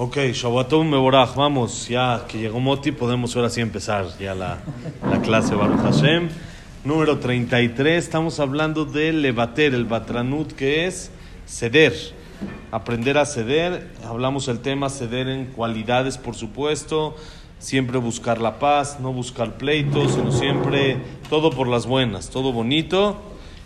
Ok, 0.00 0.16
Shabbatom 0.32 0.88
Meborach, 0.88 1.34
vamos, 1.34 1.88
ya 1.88 2.24
que 2.28 2.38
llegó 2.38 2.60
Moti, 2.60 2.92
podemos 2.92 3.34
ahora 3.34 3.50
sí 3.50 3.60
empezar 3.60 4.06
ya 4.20 4.32
la, 4.32 4.60
la 5.10 5.20
clase 5.20 5.56
Baruch 5.56 5.80
Hashem. 5.80 6.28
Número 6.84 7.18
33, 7.18 8.04
estamos 8.04 8.38
hablando 8.38 8.84
del 8.84 9.22
Levater, 9.22 9.74
el 9.74 9.86
Batranut, 9.86 10.52
que 10.52 10.86
es 10.86 11.10
ceder, 11.48 11.94
aprender 12.70 13.18
a 13.18 13.26
ceder. 13.26 13.90
Hablamos 14.04 14.46
el 14.46 14.60
tema 14.60 14.88
ceder 14.88 15.26
en 15.26 15.46
cualidades, 15.46 16.16
por 16.16 16.36
supuesto, 16.36 17.16
siempre 17.58 17.98
buscar 17.98 18.40
la 18.40 18.60
paz, 18.60 19.00
no 19.00 19.12
buscar 19.12 19.58
pleitos, 19.58 20.12
sino 20.12 20.30
siempre 20.30 20.98
todo 21.28 21.50
por 21.50 21.66
las 21.66 21.86
buenas, 21.86 22.30
todo 22.30 22.52
bonito. 22.52 23.20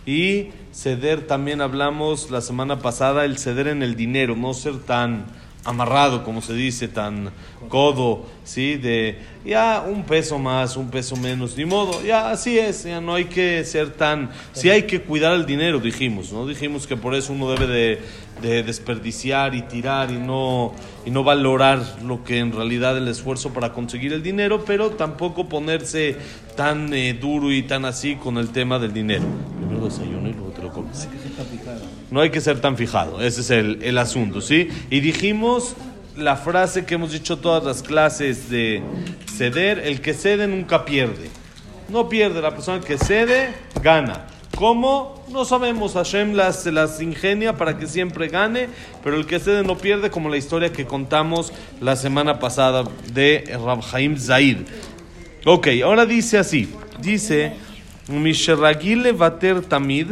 Y 0.07 0.47
ceder, 0.73 1.27
también 1.27 1.61
hablamos 1.61 2.31
la 2.31 2.41
semana 2.41 2.79
pasada, 2.79 3.27
el 3.27 3.37
ceder 3.37 3.67
en 3.67 3.83
el 3.83 3.97
dinero, 3.97 4.35
no 4.35 4.55
ser 4.55 4.79
tan 4.79 5.27
amarrado, 5.65 6.25
como 6.25 6.43
se 6.43 6.55
dice, 6.55 6.89
tan 6.89 7.31
codo, 7.69 8.27
¿sí? 8.45 8.77
De 8.77 9.19
ya 9.45 9.85
un 9.89 10.05
peso 10.05 10.39
más, 10.39 10.77
un 10.77 10.91
peso 10.91 11.17
menos, 11.17 11.57
ni 11.57 11.65
modo, 11.65 12.03
ya 12.03 12.31
así 12.31 12.59
es, 12.59 12.85
ya 12.85 13.01
no 13.01 13.15
hay 13.15 13.27
que 13.27 13.65
ser 13.65 13.91
tan... 13.91 14.31
Sí 14.53 14.71
hay 14.71 14.83
que 14.85 15.03
cuidar 15.03 15.35
el 15.35 15.47
dinero, 15.47 15.79
dijimos, 15.79 16.33
¿no? 16.33 16.47
Dijimos 16.47 16.87
que 16.87 16.97
por 16.97 17.15
eso 17.15 17.33
uno 17.33 17.51
debe 17.51 17.67
de, 17.67 18.01
de 18.41 18.63
desperdiciar 18.63 19.55
y 19.55 19.63
tirar 19.63 20.11
y 20.11 20.19
no, 20.19 20.73
y 21.05 21.11
no 21.11 21.25
valorar 21.25 21.81
lo 22.05 22.25
que 22.25 22.39
en 22.39 22.53
realidad 22.53 22.97
el 22.97 23.09
esfuerzo 23.09 23.53
para 23.53 23.73
conseguir 23.73 24.13
el 24.13 24.23
dinero, 24.23 24.65
pero 24.65 24.91
tampoco 24.91 25.49
ponerse 25.49 26.17
tan 26.57 26.93
eh, 26.93 27.15
duro 27.15 27.53
y 27.53 27.63
tan 27.63 27.85
así 27.85 28.17
con 28.17 28.37
el 28.39 28.51
tema 28.51 28.79
del 28.79 28.93
dinero. 28.93 29.25
Primero 29.59 29.85
desayuno 29.85 30.29
y 30.29 30.33
luego 30.33 30.51
te 30.51 30.63
lo 30.63 30.73
comes. 30.73 31.09
No 32.13 32.21
hay 32.21 32.31
que 32.31 32.43
ser 32.43 32.61
tan 32.61 32.77
fijado, 32.77 33.23
ese 33.23 33.41
es 33.41 33.51
el, 33.51 33.83
el 33.83 33.97
asunto, 33.97 34.43
¿sí? 34.43 34.69
Y 34.91 35.01
dijimos 35.01 35.75
la 36.15 36.37
frase 36.37 36.85
que 36.85 36.97
hemos 36.97 37.13
dicho 37.13 37.39
todas 37.39 37.65
las 37.65 37.83
clases 37.83 38.51
de 38.51 38.83
ceder, 39.35 39.79
el 39.79 40.03
que 40.03 40.13
cede 40.13 40.47
nunca 40.47 40.85
pierde. 40.85 41.31
No 41.89 42.11
pierde, 42.11 42.43
la 42.43 42.51
persona 42.51 42.81
que 42.81 42.99
cede 42.99 43.55
gana. 43.83 44.27
¿Cómo? 44.57 45.25
No 45.31 45.47
sabemos, 45.47 45.95
Hashem 45.95 46.35
las, 46.35 46.67
las 46.67 47.01
ingenia 47.01 47.57
para 47.57 47.79
que 47.79 47.87
siempre 47.87 48.29
gane, 48.29 48.69
pero 49.03 49.17
el 49.17 49.25
que 49.25 49.41
cede 49.41 49.63
no 49.63 49.79
pierde, 49.79 50.11
como 50.11 50.29
la 50.29 50.37
historia 50.37 50.71
que 50.71 50.85
contamos 50.85 51.51
la 51.81 51.97
semana 51.97 52.39
pasada 52.39 52.85
de 53.15 53.45
Rabhaim 53.53 54.19
Zaid. 54.19 54.59
Ok, 55.47 55.69
ahora 55.83 56.05
dice 56.05 56.37
así, 56.37 56.69
dice, 57.01 57.55
Misheragile 58.09 59.13
Vater 59.13 59.63
Tamid, 59.63 60.09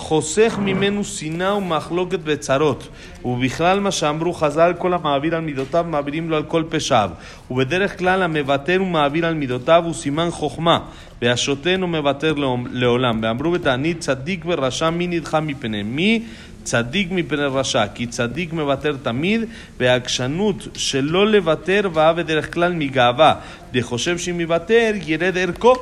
חוסך 0.00 0.58
ממנו 0.62 1.04
שנאה 1.04 1.56
ומחלוקת 1.56 2.18
וצרות 2.24 2.88
ובכלל 3.24 3.80
מה 3.80 3.90
שאמרו 3.90 4.32
חז"ל 4.32 4.72
כל 4.78 4.94
המעביר 4.94 5.34
על 5.34 5.40
מידותיו 5.40 5.86
מעבירים 5.88 6.30
לו 6.30 6.36
על 6.36 6.42
כל 6.42 6.62
פשעיו 6.68 7.10
ובדרך 7.50 7.98
כלל 7.98 8.22
המוותר 8.22 8.78
ומעביר 8.82 9.26
על 9.26 9.34
מידותיו 9.34 9.82
הוא 9.84 9.94
סימן 9.94 10.28
חוכמה 10.30 10.78
והשוטן 11.22 11.82
ומוותר 11.82 12.34
לעולם 12.72 13.20
ואמרו 13.22 13.50
בתענית 13.50 14.00
צדיק 14.00 14.44
ורשע 14.46 14.90
מי 14.90 15.06
נדחה 15.06 15.40
מפניהם 15.40 15.96
מי 15.96 16.22
צדיק 16.62 17.08
מפני 17.10 17.44
רשע 17.44 17.86
כי 17.86 18.06
צדיק 18.06 18.52
מוותר 18.52 18.96
תמיד 19.02 19.40
והעקשנות 19.78 20.68
שלא 20.74 21.26
לוותר 21.26 21.88
באה 21.92 22.12
בדרך 22.12 22.54
כלל 22.54 22.72
מגאווה 22.72 23.34
וחושב 23.74 24.18
שאם 24.18 24.40
יוותר 24.40 24.92
ירד 25.06 25.38
ערכו 25.38 25.74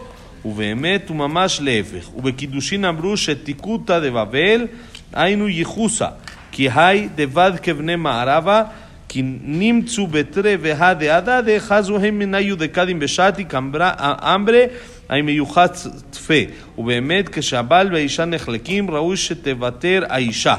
ובאמת 0.46 1.10
הוא 1.10 1.18
ממש 1.18 1.60
להפך. 1.64 2.16
ובקידושין 2.16 2.86
אמרו 2.86 3.18
שתיקותא 3.18 4.00
דבבל 4.00 4.68
היינו 5.14 5.48
ייחוסה, 5.48 6.08
כי 6.52 6.70
היי 6.76 7.10
דבד 7.16 7.52
כבני 7.64 7.96
מערבה, 7.96 8.64
כי 9.08 9.22
נמצאו 9.44 10.08
בתרי 10.08 10.58
והא 10.62 10.94
דעדה 10.94 11.42
דחזו 11.42 11.98
הם 11.98 12.20
מניו 12.20 12.58
דקדים 12.58 13.00
בשעתי 13.00 13.46
אמברה 13.58 13.92
היי 15.10 15.22
מיוחס 15.22 15.88
תפה. 16.10 16.34
ובאמת 16.78 17.30
כשהבעל 17.30 17.94
והאישה 17.94 18.26
נחלקים 18.26 18.92
ראוי 18.92 19.18
שתוותר 19.18 20.04
האישה, 20.10 20.56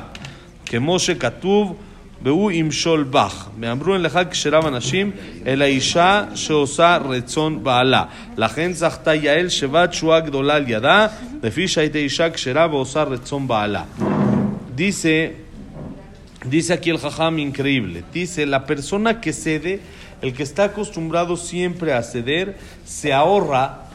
כמו 0.66 0.98
שכתוב 0.98 1.76
והוא 2.25 2.51
ימשול 2.51 3.03
בך. 3.03 3.47
ואמרו 3.59 3.93
אין 3.93 4.01
לך 4.01 4.19
כשרב 4.31 4.65
אנשים, 4.65 5.11
אלא 5.45 5.65
אישה 5.65 6.23
שעושה 6.35 6.97
רצון 6.97 7.63
בעלה. 7.63 8.03
לכן 8.37 8.73
זכתה 8.73 9.15
יעל 9.15 9.49
שבה 9.49 9.87
תשועה 9.87 10.19
גדולה 10.19 10.55
על 10.55 10.63
ידה, 10.67 11.07
לפי 11.43 11.67
שהייתה 11.67 11.97
אישה 11.97 12.29
כשרה 12.29 12.67
ועושה 12.71 13.03
רצון 13.03 13.47
בעלה. 13.47 13.83
Dice, 14.75 15.33
dice 16.49 16.73
aquí 16.73 16.89
el 16.89 16.97
jajam 16.97 17.39
increíble, 17.39 18.03
dice, 18.13 18.45
la 18.45 18.65
persona 18.65 19.21
que 19.21 19.31
cede, 19.31 19.79
el 20.21 20.33
que 20.33 20.43
está 20.43 20.65
acostumbrado 20.65 21.37
siempre 21.37 21.93
a 21.93 22.03
ceder, 22.03 22.57
se 22.83 23.13
ahorra, 23.13 23.85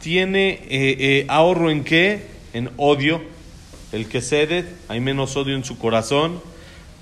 tiene 0.00 0.60
eh, 0.68 0.96
eh, 1.08 1.24
ahorro 1.28 1.70
en 1.70 1.84
qué? 1.84 2.26
En 2.52 2.68
odio. 2.76 3.22
El 3.92 4.08
que 4.08 4.20
cede, 4.20 4.66
hay 4.88 5.00
menos 5.00 5.36
odio 5.36 5.56
en 5.56 5.64
su 5.64 5.78
corazón, 5.78 6.40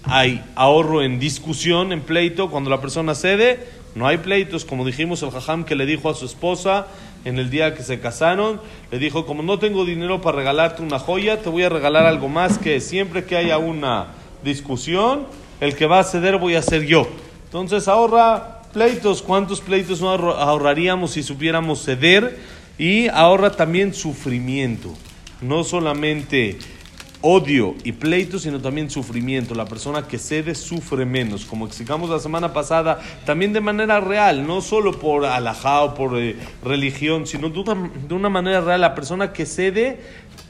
hay 0.03 0.43
ahorro 0.55 1.01
en 1.01 1.19
discusión, 1.19 1.91
en 1.91 2.01
pleito, 2.01 2.49
cuando 2.49 2.69
la 2.69 2.81
persona 2.81 3.15
cede, 3.15 3.67
no 3.95 4.07
hay 4.07 4.17
pleitos, 4.17 4.65
como 4.65 4.85
dijimos 4.85 5.23
el 5.23 5.31
jajam 5.31 5.65
que 5.65 5.75
le 5.75 5.85
dijo 5.85 6.09
a 6.09 6.13
su 6.13 6.25
esposa 6.25 6.87
en 7.25 7.37
el 7.37 7.49
día 7.49 7.75
que 7.75 7.83
se 7.83 7.99
casaron, 7.99 8.61
le 8.91 8.99
dijo, 8.99 9.25
como 9.25 9.43
no 9.43 9.59
tengo 9.59 9.83
dinero 9.83 10.21
para 10.21 10.37
regalarte 10.37 10.81
una 10.81 10.99
joya, 10.99 11.41
te 11.41 11.49
voy 11.49 11.63
a 11.63 11.69
regalar 11.69 12.05
algo 12.05 12.29
más 12.29 12.57
que 12.57 12.79
siempre 12.81 13.25
que 13.25 13.35
haya 13.35 13.57
una 13.57 14.07
discusión, 14.43 15.25
el 15.59 15.75
que 15.75 15.85
va 15.85 15.99
a 15.99 16.03
ceder 16.03 16.37
voy 16.37 16.55
a 16.55 16.61
ser 16.61 16.85
yo. 16.85 17.07
Entonces 17.45 17.87
ahorra 17.87 18.61
pleitos, 18.71 19.21
¿cuántos 19.21 19.59
pleitos 19.59 20.01
no 20.01 20.11
ahorraríamos 20.11 21.11
si 21.11 21.23
supiéramos 21.23 21.83
ceder? 21.83 22.39
Y 22.77 23.09
ahorra 23.09 23.51
también 23.51 23.93
sufrimiento, 23.93 24.93
no 25.41 25.65
solamente 25.65 26.57
odio 27.21 27.75
y 27.83 27.91
pleito, 27.91 28.39
sino 28.39 28.61
también 28.61 28.89
sufrimiento. 28.89 29.53
La 29.53 29.65
persona 29.65 30.07
que 30.07 30.17
cede 30.17 30.55
sufre 30.55 31.05
menos, 31.05 31.45
como 31.45 31.65
explicamos 31.65 32.09
la 32.09 32.19
semana 32.19 32.53
pasada, 32.53 32.99
también 33.25 33.53
de 33.53 33.61
manera 33.61 33.99
real, 33.99 34.47
no 34.47 34.61
solo 34.61 34.93
por 34.99 35.25
alajá 35.25 35.81
o 35.81 35.93
por 35.95 36.17
eh, 36.17 36.35
religión, 36.63 37.27
sino 37.27 37.49
de 37.49 37.59
una, 37.59 37.91
de 38.07 38.13
una, 38.13 38.29
manera 38.29 38.61
real. 38.61 38.81
La 38.81 38.95
persona 38.95 39.33
que 39.33 39.45
cede 39.45 39.99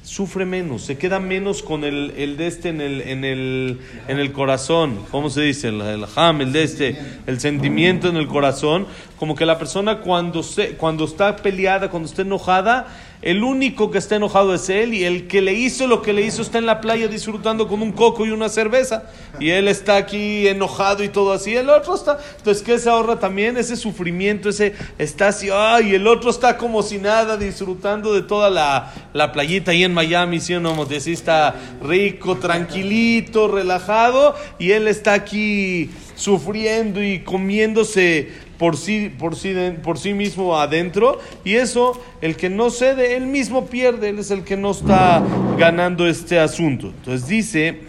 sufre 0.03 0.45
menos, 0.45 0.83
se 0.83 0.97
queda 0.97 1.19
menos 1.19 1.61
con 1.61 1.83
el, 1.83 2.13
el 2.17 2.35
de 2.35 2.47
este 2.47 2.69
en 2.69 2.81
el, 2.81 3.01
en, 3.01 3.25
el, 3.25 3.79
en 4.07 4.19
el 4.19 4.31
corazón. 4.31 4.99
¿Cómo 5.11 5.29
se 5.29 5.41
dice? 5.41 5.69
El, 5.69 5.81
el 5.81 6.05
ham, 6.15 6.41
el 6.41 6.51
de 6.51 6.63
este, 6.63 6.99
el 7.27 7.39
sentimiento 7.39 8.07
en 8.07 8.15
el 8.15 8.27
corazón. 8.27 8.87
Como 9.17 9.35
que 9.35 9.45
la 9.45 9.57
persona 9.57 9.99
cuando, 9.99 10.43
se, 10.43 10.77
cuando 10.77 11.05
está 11.05 11.35
peleada, 11.35 11.89
cuando 11.89 12.07
está 12.07 12.21
enojada, 12.21 12.87
el 13.21 13.43
único 13.43 13.91
que 13.91 13.97
está 13.97 14.15
enojado 14.15 14.55
es 14.55 14.69
él 14.69 14.93
y 14.93 15.03
el 15.03 15.27
que 15.27 15.41
le 15.41 15.53
hizo 15.53 15.87
lo 15.87 16.01
que 16.01 16.13
le 16.13 16.21
hizo 16.21 16.41
está 16.41 16.57
en 16.57 16.65
la 16.65 16.79
playa 16.79 17.09
disfrutando 17.09 17.67
con 17.67 17.81
un 17.81 17.91
coco 17.91 18.25
y 18.25 18.31
una 18.31 18.47
cerveza. 18.47 19.03
Y 19.41 19.49
él 19.49 19.67
está 19.67 19.97
aquí 19.97 20.47
enojado 20.47 21.03
y 21.03 21.09
todo 21.09 21.33
así. 21.33 21.53
El 21.53 21.69
otro 21.69 21.95
está. 21.95 22.17
Entonces, 22.37 22.63
¿qué 22.63 22.79
se 22.79 22.89
ahorra 22.89 23.19
también? 23.19 23.57
Ese 23.57 23.75
sufrimiento, 23.75 24.47
ese 24.47 24.73
está 24.97 25.27
así. 25.29 25.49
¡Ay! 25.51 25.95
el 25.95 26.07
otro 26.07 26.29
está 26.29 26.57
como 26.57 26.81
si 26.81 26.97
nada 26.97 27.35
disfrutando 27.35 28.13
de 28.13 28.21
toda 28.21 28.49
la, 28.49 28.93
la 29.11 29.33
playita 29.33 29.71
ahí 29.71 29.83
en 29.83 29.93
Miami. 29.93 30.39
¿Sí 30.39 30.53
o 30.53 30.61
no? 30.61 30.81
Así 30.83 31.11
está 31.11 31.55
rico, 31.83 32.37
tranquilito, 32.37 33.49
relajado. 33.49 34.33
Y 34.59 34.71
él 34.71 34.87
está 34.87 35.11
aquí 35.11 35.89
sufriendo 36.15 37.03
y 37.03 37.19
comiéndose 37.19 38.48
por 38.59 38.75
sí, 38.75 39.09
por, 39.17 39.37
sí, 39.37 39.55
por 39.81 39.97
sí 39.97 40.13
mismo 40.13 40.59
adentro 40.59 41.17
y 41.45 41.55
eso, 41.55 41.99
el 42.21 42.35
que 42.35 42.49
no 42.49 42.69
cede, 42.69 43.15
él 43.15 43.25
mismo 43.25 43.67
pierde, 43.67 44.09
él 44.09 44.19
es 44.19 44.31
el 44.31 44.43
que 44.43 44.57
no 44.57 44.71
está 44.71 45.23
ganando 45.57 46.05
este 46.05 46.39
asunto. 46.39 46.87
Entonces 46.87 47.27
dice, 47.27 47.79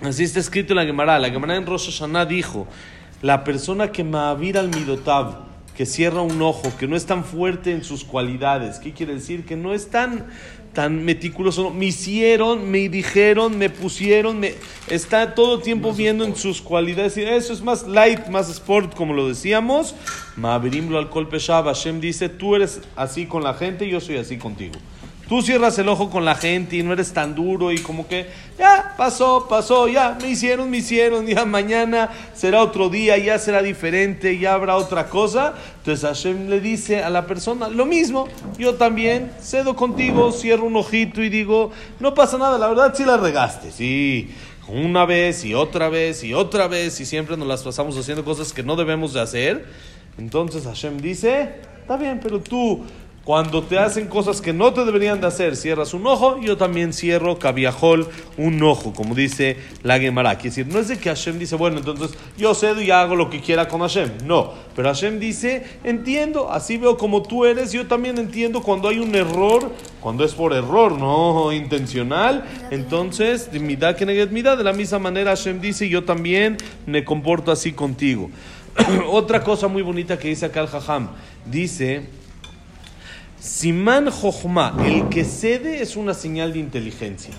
así 0.00 0.24
está 0.24 0.40
escrito 0.40 0.72
en 0.72 0.78
la 0.78 0.86
Gemara, 0.86 1.18
la 1.18 1.28
Gemara 1.28 1.54
en 1.54 1.66
Rosh 1.66 1.90
Hashanah 1.90 2.24
dijo, 2.24 2.66
la 3.20 3.44
persona 3.44 3.92
que 3.92 4.02
ma'avir 4.02 4.56
al 4.56 4.68
midotav, 4.68 5.50
que 5.76 5.84
cierra 5.84 6.22
un 6.22 6.40
ojo, 6.40 6.72
que 6.78 6.88
no 6.88 6.96
es 6.96 7.04
tan 7.04 7.22
fuerte 7.22 7.70
en 7.70 7.84
sus 7.84 8.02
cualidades, 8.02 8.78
¿qué 8.78 8.92
quiere 8.92 9.14
decir? 9.14 9.44
Que 9.44 9.56
no 9.56 9.74
es 9.74 9.90
tan 9.90 10.28
tan 10.72 11.04
meticuloso. 11.04 11.70
Me 11.70 11.86
hicieron, 11.86 12.70
me 12.70 12.88
dijeron, 12.88 13.58
me 13.58 13.70
pusieron, 13.70 14.38
me... 14.38 14.54
está 14.88 15.34
todo 15.34 15.56
el 15.56 15.62
tiempo 15.62 15.92
viendo 15.92 16.24
en 16.24 16.36
sus 16.36 16.60
cualidades. 16.60 17.16
Y 17.16 17.22
eso 17.22 17.52
es 17.52 17.62
más 17.62 17.86
light, 17.86 18.28
más 18.28 18.48
sport, 18.50 18.94
como 18.94 19.14
lo 19.14 19.28
decíamos. 19.28 19.94
Ma'avirim 20.36 20.90
lo 20.90 21.28
peshab. 21.28 21.64
Hashem 21.66 22.00
dice, 22.00 22.28
tú 22.28 22.56
eres 22.56 22.80
así 22.96 23.26
con 23.26 23.42
la 23.42 23.54
gente 23.54 23.88
yo 23.88 24.00
soy 24.00 24.16
así 24.16 24.36
contigo. 24.38 24.74
Tú 25.30 25.42
cierras 25.42 25.78
el 25.78 25.88
ojo 25.88 26.10
con 26.10 26.24
la 26.24 26.34
gente 26.34 26.74
y 26.74 26.82
no 26.82 26.92
eres 26.92 27.12
tan 27.12 27.36
duro 27.36 27.70
y 27.70 27.78
como 27.78 28.08
que 28.08 28.26
ya 28.58 28.94
pasó, 28.96 29.46
pasó, 29.48 29.86
ya 29.86 30.18
me 30.20 30.30
hicieron, 30.30 30.68
me 30.68 30.78
hicieron, 30.78 31.24
ya 31.28 31.44
mañana 31.44 32.10
será 32.34 32.64
otro 32.64 32.88
día, 32.88 33.16
ya 33.16 33.38
será 33.38 33.62
diferente, 33.62 34.40
ya 34.40 34.54
habrá 34.54 34.74
otra 34.74 35.08
cosa. 35.08 35.54
Entonces 35.76 36.04
Hashem 36.04 36.48
le 36.48 36.58
dice 36.60 37.04
a 37.04 37.10
la 37.10 37.28
persona 37.28 37.68
lo 37.68 37.86
mismo, 37.86 38.26
yo 38.58 38.74
también 38.74 39.30
cedo 39.40 39.76
contigo, 39.76 40.32
cierro 40.32 40.64
un 40.64 40.74
ojito 40.74 41.22
y 41.22 41.28
digo, 41.28 41.70
no 42.00 42.12
pasa 42.12 42.36
nada, 42.36 42.58
la 42.58 42.66
verdad 42.66 42.92
sí 42.92 43.04
la 43.04 43.16
regaste, 43.16 43.70
sí. 43.70 44.34
una 44.66 45.06
vez 45.06 45.44
y 45.44 45.54
otra 45.54 45.88
vez 45.88 46.24
y 46.24 46.34
otra 46.34 46.66
vez 46.66 46.98
y 46.98 47.06
siempre 47.06 47.36
nos 47.36 47.46
las 47.46 47.62
pasamos 47.62 47.96
haciendo 47.96 48.24
cosas 48.24 48.52
que 48.52 48.64
no 48.64 48.74
debemos 48.74 49.12
de 49.12 49.20
hacer, 49.20 49.64
entonces 50.18 50.64
Hashem 50.64 51.00
dice, 51.00 51.60
está 51.82 51.96
bien, 51.96 52.18
pero 52.20 52.40
tú 52.40 52.84
cuando 53.30 53.62
te 53.62 53.78
hacen 53.78 54.08
cosas 54.08 54.40
que 54.40 54.52
no 54.52 54.72
te 54.72 54.84
deberían 54.84 55.20
de 55.20 55.28
hacer, 55.28 55.54
cierras 55.54 55.94
un 55.94 56.04
ojo, 56.04 56.40
yo 56.40 56.56
también 56.56 56.92
cierro 56.92 57.38
cabiajol 57.38 58.08
un 58.36 58.60
ojo, 58.60 58.92
como 58.92 59.14
dice 59.14 59.56
la 59.84 60.00
Gemara. 60.00 60.34
Quiere 60.34 60.48
decir, 60.48 60.66
no 60.66 60.80
es 60.80 60.88
de 60.88 60.98
que 60.98 61.10
Hashem 61.10 61.38
dice, 61.38 61.54
bueno, 61.54 61.78
entonces 61.78 62.18
yo 62.36 62.56
cedo 62.56 62.82
y 62.82 62.90
hago 62.90 63.14
lo 63.14 63.30
que 63.30 63.40
quiera 63.40 63.68
con 63.68 63.82
Hashem. 63.82 64.10
No, 64.24 64.52
pero 64.74 64.88
Hashem 64.88 65.20
dice, 65.20 65.64
entiendo, 65.84 66.50
así 66.50 66.76
veo 66.76 66.98
como 66.98 67.22
tú 67.22 67.44
eres, 67.44 67.70
yo 67.70 67.86
también 67.86 68.18
entiendo 68.18 68.62
cuando 68.62 68.88
hay 68.88 68.98
un 68.98 69.14
error, 69.14 69.70
cuando 70.00 70.24
es 70.24 70.34
por 70.34 70.52
error, 70.52 70.98
no 70.98 71.52
intencional. 71.52 72.44
Entonces, 72.72 73.52
de 73.52 74.64
la 74.64 74.72
misma 74.72 74.98
manera 74.98 75.30
Hashem 75.30 75.60
dice, 75.60 75.88
yo 75.88 76.02
también 76.02 76.56
me 76.84 77.04
comporto 77.04 77.52
así 77.52 77.70
contigo. 77.74 78.28
Otra 79.08 79.44
cosa 79.44 79.68
muy 79.68 79.82
bonita 79.82 80.18
que 80.18 80.26
dice 80.26 80.46
acá 80.46 80.62
el 80.62 80.66
Jajam, 80.66 81.10
dice 81.46 82.18
Simán 83.40 84.10
Jochma, 84.10 84.76
el 84.84 85.08
que 85.08 85.24
cede 85.24 85.80
es 85.80 85.96
una 85.96 86.12
señal 86.12 86.52
de 86.52 86.58
inteligencia. 86.58 87.32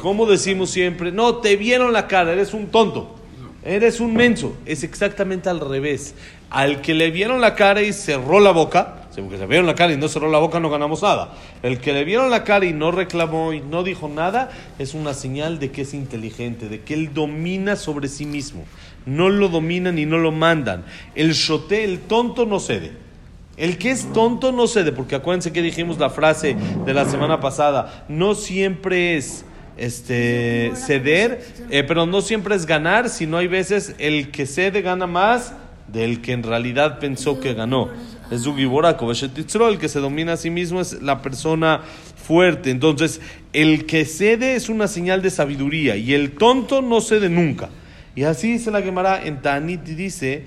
Como 0.00 0.24
decimos 0.24 0.70
siempre, 0.70 1.12
no, 1.12 1.36
te 1.36 1.56
vieron 1.56 1.92
la 1.92 2.06
cara, 2.06 2.32
eres 2.32 2.54
un 2.54 2.68
tonto, 2.68 3.14
eres 3.62 4.00
un 4.00 4.14
menso. 4.14 4.56
Es 4.64 4.84
exactamente 4.84 5.50
al 5.50 5.60
revés. 5.60 6.14
Al 6.48 6.80
que 6.80 6.94
le 6.94 7.10
vieron 7.10 7.42
la 7.42 7.54
cara 7.54 7.82
y 7.82 7.92
cerró 7.92 8.40
la 8.40 8.52
boca, 8.52 9.06
porque 9.14 9.36
se 9.36 9.46
vieron 9.46 9.66
la 9.66 9.74
cara 9.74 9.92
y 9.92 9.98
no 9.98 10.08
cerró 10.08 10.30
la 10.30 10.38
boca, 10.38 10.60
no 10.60 10.70
ganamos 10.70 11.02
nada. 11.02 11.34
El 11.62 11.78
que 11.78 11.92
le 11.92 12.04
vieron 12.04 12.30
la 12.30 12.44
cara 12.44 12.64
y 12.64 12.72
no 12.72 12.90
reclamó 12.90 13.52
y 13.52 13.60
no 13.60 13.82
dijo 13.82 14.08
nada, 14.08 14.50
es 14.78 14.94
una 14.94 15.12
señal 15.12 15.58
de 15.58 15.70
que 15.70 15.82
es 15.82 15.92
inteligente, 15.92 16.70
de 16.70 16.80
que 16.80 16.94
él 16.94 17.12
domina 17.12 17.76
sobre 17.76 18.08
sí 18.08 18.24
mismo. 18.24 18.64
No 19.04 19.28
lo 19.28 19.50
dominan 19.50 19.98
y 19.98 20.06
no 20.06 20.16
lo 20.16 20.32
mandan. 20.32 20.84
El 21.14 21.32
shoté, 21.32 21.84
el 21.84 22.00
tonto, 22.00 22.46
no 22.46 22.60
cede. 22.60 23.07
El 23.58 23.76
que 23.76 23.90
es 23.90 24.12
tonto 24.12 24.52
no 24.52 24.66
cede, 24.68 24.92
porque 24.92 25.16
acuérdense 25.16 25.52
que 25.52 25.62
dijimos 25.62 25.98
la 25.98 26.10
frase 26.10 26.56
de 26.86 26.94
la 26.94 27.04
semana 27.04 27.40
pasada, 27.40 28.04
no 28.08 28.34
siempre 28.36 29.16
es 29.16 29.44
este 29.76 30.72
ceder, 30.74 31.44
eh, 31.70 31.82
pero 31.82 32.06
no 32.06 32.20
siempre 32.20 32.54
es 32.54 32.66
ganar, 32.66 33.08
sino 33.08 33.36
hay 33.36 33.48
veces 33.48 33.94
el 33.98 34.30
que 34.30 34.46
cede 34.46 34.80
gana 34.80 35.06
más 35.06 35.52
del 35.88 36.20
que 36.20 36.32
en 36.32 36.42
realidad 36.42 36.98
pensó 36.98 37.40
que 37.40 37.54
ganó. 37.54 37.88
Es 38.30 38.44
el 38.46 39.78
que 39.78 39.88
se 39.88 40.00
domina 40.00 40.34
a 40.34 40.36
sí 40.36 40.50
mismo 40.50 40.80
es 40.80 41.00
la 41.00 41.22
persona 41.22 41.80
fuerte. 42.26 42.70
Entonces, 42.70 43.20
el 43.52 43.86
que 43.86 44.04
cede 44.04 44.54
es 44.54 44.68
una 44.68 44.86
señal 44.86 45.22
de 45.22 45.30
sabiduría 45.30 45.96
y 45.96 46.14
el 46.14 46.32
tonto 46.32 46.82
no 46.82 47.00
cede 47.00 47.28
nunca. 47.28 47.70
Y 48.14 48.24
así 48.24 48.52
dice 48.52 48.70
la 48.70 48.82
Gemara 48.82 49.24
en 49.24 49.40
Tanit, 49.40 49.82
dice, 49.82 50.44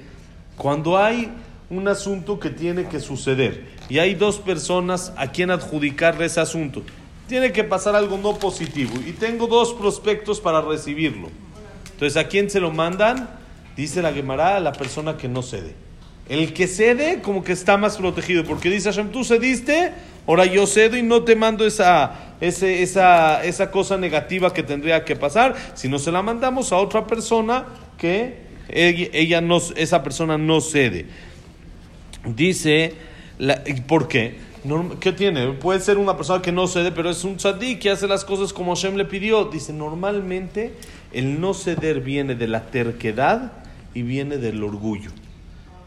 cuando 0.57 0.97
hay 0.97 1.31
un 1.71 1.87
asunto 1.87 2.37
que 2.37 2.49
tiene 2.49 2.85
que 2.87 2.99
suceder 2.99 3.63
y 3.89 3.97
hay 3.99 4.13
dos 4.13 4.39
personas 4.39 5.13
a 5.15 5.31
quien 5.31 5.51
adjudicarle 5.51 6.25
ese 6.25 6.41
asunto. 6.41 6.83
Tiene 7.27 7.53
que 7.53 7.63
pasar 7.63 7.95
algo 7.95 8.17
no 8.17 8.37
positivo 8.37 8.91
y 9.07 9.13
tengo 9.13 9.47
dos 9.47 9.73
prospectos 9.73 10.41
para 10.41 10.59
recibirlo. 10.59 11.29
Entonces, 11.93 12.17
¿a 12.17 12.27
quién 12.27 12.49
se 12.49 12.59
lo 12.59 12.71
mandan? 12.71 13.29
Dice 13.77 14.01
la 14.01 14.11
Gemara 14.11 14.57
a 14.57 14.59
la 14.59 14.73
persona 14.73 15.15
que 15.15 15.29
no 15.29 15.41
cede. 15.41 15.73
El 16.27 16.53
que 16.53 16.67
cede 16.67 17.21
como 17.21 17.41
que 17.41 17.53
está 17.53 17.77
más 17.77 17.97
protegido 17.97 18.43
porque 18.43 18.69
dice 18.69 18.89
Hashem, 18.89 19.09
tú 19.09 19.23
cediste, 19.23 19.93
ahora 20.27 20.45
yo 20.45 20.67
cedo 20.67 20.97
y 20.97 21.03
no 21.03 21.23
te 21.23 21.37
mando 21.37 21.65
esa, 21.65 22.35
esa, 22.41 23.43
esa 23.45 23.71
cosa 23.71 23.97
negativa 23.97 24.53
que 24.53 24.61
tendría 24.61 25.05
que 25.05 25.15
pasar, 25.15 25.55
sino 25.73 25.99
se 25.99 26.11
la 26.11 26.21
mandamos 26.21 26.73
a 26.73 26.77
otra 26.77 27.07
persona 27.07 27.65
que 27.97 28.51
ella, 28.67 29.07
ella 29.13 29.41
no, 29.41 29.61
esa 29.77 30.03
persona 30.03 30.37
no 30.37 30.59
cede. 30.59 31.30
Dice, 32.25 32.93
¿por 33.87 34.07
qué? 34.07 34.35
¿Qué 34.99 35.11
tiene? 35.11 35.53
Puede 35.53 35.79
ser 35.79 35.97
una 35.97 36.15
persona 36.15 36.41
que 36.41 36.51
no 36.51 36.67
cede, 36.67 36.91
pero 36.91 37.09
es 37.09 37.23
un 37.23 37.37
tzadik 37.37 37.79
que 37.79 37.89
hace 37.89 38.07
las 38.07 38.23
cosas 38.23 38.53
como 38.53 38.75
Hashem 38.75 38.95
le 38.95 39.05
pidió. 39.05 39.45
Dice, 39.45 39.73
normalmente 39.73 40.73
el 41.11 41.41
no 41.41 41.55
ceder 41.55 42.01
viene 42.01 42.35
de 42.35 42.47
la 42.47 42.67
terquedad 42.67 43.53
y 43.95 44.03
viene 44.03 44.37
del 44.37 44.63
orgullo. 44.63 45.09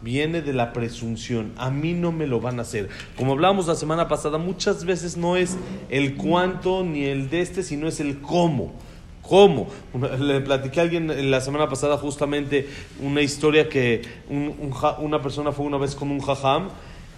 Viene 0.02 0.42
de 0.42 0.52
la 0.52 0.72
presunción. 0.72 1.52
A 1.56 1.70
mí 1.70 1.94
no 1.94 2.10
me 2.10 2.26
lo 2.26 2.40
van 2.40 2.58
a 2.58 2.62
hacer. 2.62 2.88
Como 3.16 3.32
hablábamos 3.32 3.68
la 3.68 3.76
semana 3.76 4.08
pasada, 4.08 4.38
muchas 4.38 4.84
veces 4.84 5.16
no 5.16 5.36
es 5.36 5.56
el 5.88 6.16
cuánto 6.16 6.82
ni 6.82 7.04
el 7.04 7.30
de 7.30 7.42
este, 7.42 7.62
sino 7.62 7.86
es 7.86 8.00
el 8.00 8.20
cómo. 8.20 8.74
¿Cómo? 9.28 9.68
le 10.18 10.40
platiqué 10.40 10.80
a 10.80 10.82
alguien 10.82 11.30
la 11.30 11.40
semana 11.40 11.68
pasada 11.68 11.96
justamente 11.96 12.68
una 13.00 13.22
historia 13.22 13.68
que 13.68 14.02
una 14.28 15.22
persona 15.22 15.50
fue 15.52 15.64
una 15.64 15.78
vez 15.78 15.94
con 15.94 16.10
un 16.10 16.20
jajam 16.20 16.68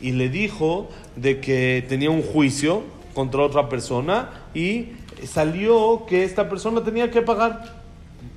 y 0.00 0.12
le 0.12 0.28
dijo 0.28 0.88
de 1.16 1.40
que 1.40 1.84
tenía 1.88 2.10
un 2.10 2.22
juicio 2.22 2.82
contra 3.12 3.42
otra 3.42 3.68
persona 3.68 4.30
y 4.54 4.90
salió 5.26 6.04
que 6.06 6.22
esta 6.22 6.48
persona 6.48 6.84
tenía 6.84 7.10
que 7.10 7.22
pagar. 7.22 7.86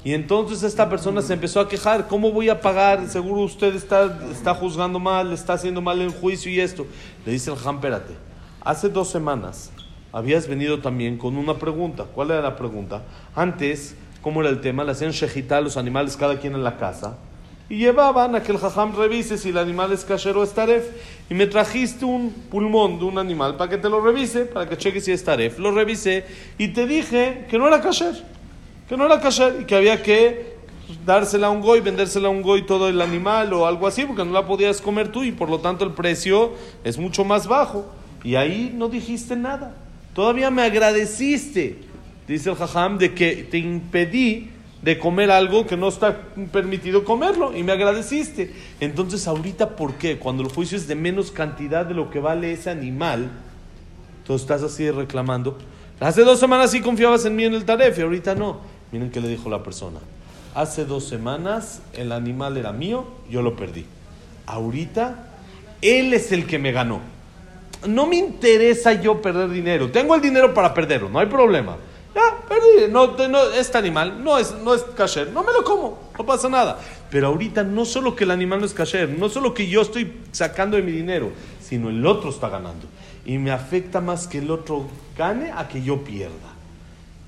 Y 0.04 0.14
entonces 0.14 0.64
esta 0.64 0.90
persona 0.90 1.22
se 1.22 1.34
empezó 1.34 1.60
a 1.60 1.68
quejar, 1.68 2.08
¿cómo 2.08 2.32
voy 2.32 2.50
a 2.50 2.62
pagar? 2.62 3.08
Seguro 3.10 3.42
usted 3.42 3.76
está, 3.76 4.18
está 4.32 4.56
juzgando 4.56 4.98
mal, 4.98 5.34
está 5.34 5.54
haciendo 5.54 5.82
mal 5.82 6.02
el 6.02 6.12
juicio 6.12 6.52
y 6.52 6.60
esto. 6.60 6.88
Le 7.26 7.34
dice 7.34 7.52
el 7.52 7.58
jajam, 7.58 7.76
espérate, 7.76 8.14
hace 8.62 8.90
dos 8.90 9.10
semanas 9.10 9.72
habías 10.12 10.48
venido 10.48 10.80
también 10.80 11.18
con 11.18 11.38
una 11.38 11.56
pregunta. 11.56 12.06
¿Cuál 12.14 12.32
era 12.32 12.42
la 12.42 12.56
pregunta? 12.56 13.04
Antes, 13.36 13.96
¿cómo 14.22 14.42
era 14.42 14.50
el 14.50 14.62
tema? 14.62 14.84
Le 14.84 14.92
hacían 14.92 15.12
shejitá 15.12 15.62
los 15.62 15.78
animales 15.78 16.18
cada 16.18 16.40
quien 16.40 16.56
en 16.56 16.64
la 16.64 16.78
casa 16.78 17.18
y 17.70 17.78
llevaban 17.78 18.36
a 18.36 18.42
que 18.42 18.52
el 18.52 18.58
jajam 18.58 18.96
revise 18.96 19.38
si 19.38 19.50
el 19.50 19.58
animal 19.60 19.92
es 19.92 20.04
kasher 20.04 20.36
o 20.36 20.44
es 20.44 20.54
taref. 20.54 20.90
Y 21.30 21.36
me 21.36 21.46
trajiste 21.46 22.04
un 22.04 22.32
pulmón 22.50 22.98
de 22.98 23.06
un 23.06 23.20
animal 23.20 23.56
para 23.58 23.70
que 23.70 23.78
te 23.78 23.88
lo 23.90 24.02
revise, 24.02 24.46
para 24.46 24.68
que 24.68 24.76
cheque 24.76 25.00
si 25.00 25.12
es 25.12 25.24
taref. 25.24 25.60
Lo 25.60 25.72
revisé 25.72 26.26
y 26.58 26.70
te 26.70 26.88
dije 26.88 27.46
que 27.48 27.60
no 27.60 27.68
era 27.68 27.80
kasher, 27.80 28.16
que 28.88 28.98
no 28.98 29.06
era 29.06 29.22
kasher 29.22 29.58
y 29.62 29.66
que 29.66 29.76
había 29.76 30.02
que 30.02 30.58
dársela 31.06 31.48
a 31.48 31.50
un 31.52 31.62
goy, 31.62 31.82
vendérsela 31.82 32.30
a 32.30 32.32
un 32.32 32.42
goy 32.42 32.64
todo 32.64 32.90
el 32.90 33.00
animal 33.00 33.54
o 33.54 33.68
algo 33.68 33.86
así, 33.86 34.04
porque 34.04 34.26
no 34.26 34.32
la 34.32 34.48
podías 34.48 34.82
comer 34.82 35.12
tú 35.12 35.24
y 35.24 35.32
por 35.32 35.48
lo 35.48 35.60
tanto 35.60 35.86
el 35.86 35.92
precio 35.92 36.54
es 36.84 36.98
mucho 36.98 37.24
más 37.24 37.48
bajo. 37.48 37.86
Y 38.24 38.34
ahí 38.34 38.74
no 38.76 38.90
dijiste 38.90 39.36
nada. 39.36 39.76
Todavía 40.20 40.52
me 40.52 40.64
agradeciste, 40.64 41.78
dice 42.28 42.50
el 42.50 42.58
jajam, 42.58 42.98
de 42.98 43.14
que 43.14 43.48
te 43.50 43.58
impedí 43.58 44.50
de 44.82 45.00
comer 45.00 45.32
algo 45.32 45.66
que 45.66 45.78
no 45.78 45.88
está 45.88 46.24
permitido 46.52 47.06
comerlo 47.06 47.56
y 47.56 47.64
me 47.64 47.72
agradeciste. 47.72 48.54
Entonces, 48.82 49.26
ahorita, 49.30 49.78
¿por 49.78 49.94
qué? 49.94 50.20
Cuando 50.20 50.44
el 50.44 50.50
juicio 50.50 50.78
es 50.78 50.90
de 50.90 50.96
menos 50.96 51.32
cantidad 51.32 51.86
de 51.86 51.94
lo 51.94 52.10
que 52.10 52.20
vale 52.20 52.52
ese 52.52 52.70
animal, 52.70 53.32
tú 54.26 54.36
estás 54.36 54.62
así 54.62 54.92
reclamando. 54.92 55.58
Hace 56.02 56.26
dos 56.26 56.38
semanas 56.38 56.72
sí 56.72 56.82
confiabas 56.82 57.24
en 57.24 57.38
mí 57.38 57.46
en 57.46 57.54
el 57.54 57.64
taref 57.64 57.98
y 57.98 58.02
ahorita 58.02 58.36
no. 58.36 58.60
Miren 58.92 59.12
qué 59.12 59.22
le 59.22 59.30
dijo 59.30 59.50
la 59.50 59.64
persona. 59.64 60.00
Hace 60.54 60.84
dos 60.84 61.06
semanas 61.06 61.82
el 61.94 62.12
animal 62.12 62.58
era 62.58 62.74
mío, 62.74 63.08
yo 63.30 63.42
lo 63.42 63.56
perdí. 63.56 63.86
Ahorita 64.48 65.30
él 65.82 66.14
es 66.14 66.34
el 66.34 66.46
que 66.46 66.60
me 66.60 66.74
ganó 66.74 67.19
no 67.88 68.06
me 68.06 68.18
interesa 68.18 68.94
yo 68.94 69.22
perder 69.22 69.50
dinero. 69.50 69.92
Tengo 69.92 70.16
el 70.16 70.22
dinero 70.22 70.54
para 70.54 70.74
perderlo, 70.74 71.10
no 71.10 71.20
hay 71.20 71.28
problema. 71.28 71.78
Ya, 72.14 72.38
perdí. 72.48 72.92
No, 72.92 73.16
este 73.54 73.78
animal 73.78 74.24
no 74.24 74.38
es, 74.38 74.54
no 74.64 74.74
es 74.74 74.82
kasher. 74.96 75.32
No 75.32 75.44
me 75.44 75.54
lo 75.54 75.64
como, 75.64 76.00
no 76.18 76.26
pasa 76.26 76.50
nada. 76.50 76.80
Pero 77.12 77.28
ahorita 77.28 77.64
no 77.64 77.86
solo 77.86 78.16
que 78.16 78.24
el 78.24 78.32
animal 78.32 78.60
no 78.60 78.66
es 78.66 78.74
kasher, 78.74 79.10
no 79.10 79.30
solo 79.30 79.54
que 79.54 79.68
yo 79.68 79.82
estoy 79.82 80.14
sacando 80.32 80.78
de 80.78 80.84
mi 80.84 80.92
dinero, 80.92 81.32
sino 81.62 81.90
el 81.90 82.06
otro 82.06 82.30
está 82.30 82.50
ganando. 82.50 82.88
Y 83.26 83.38
me 83.38 83.52
afecta 83.52 84.02
más 84.02 84.28
que 84.28 84.40
el 84.40 84.50
otro 84.50 84.88
gane 85.18 85.52
a 85.52 85.68
que 85.68 85.84
yo 85.84 86.04
pierda. 86.04 86.34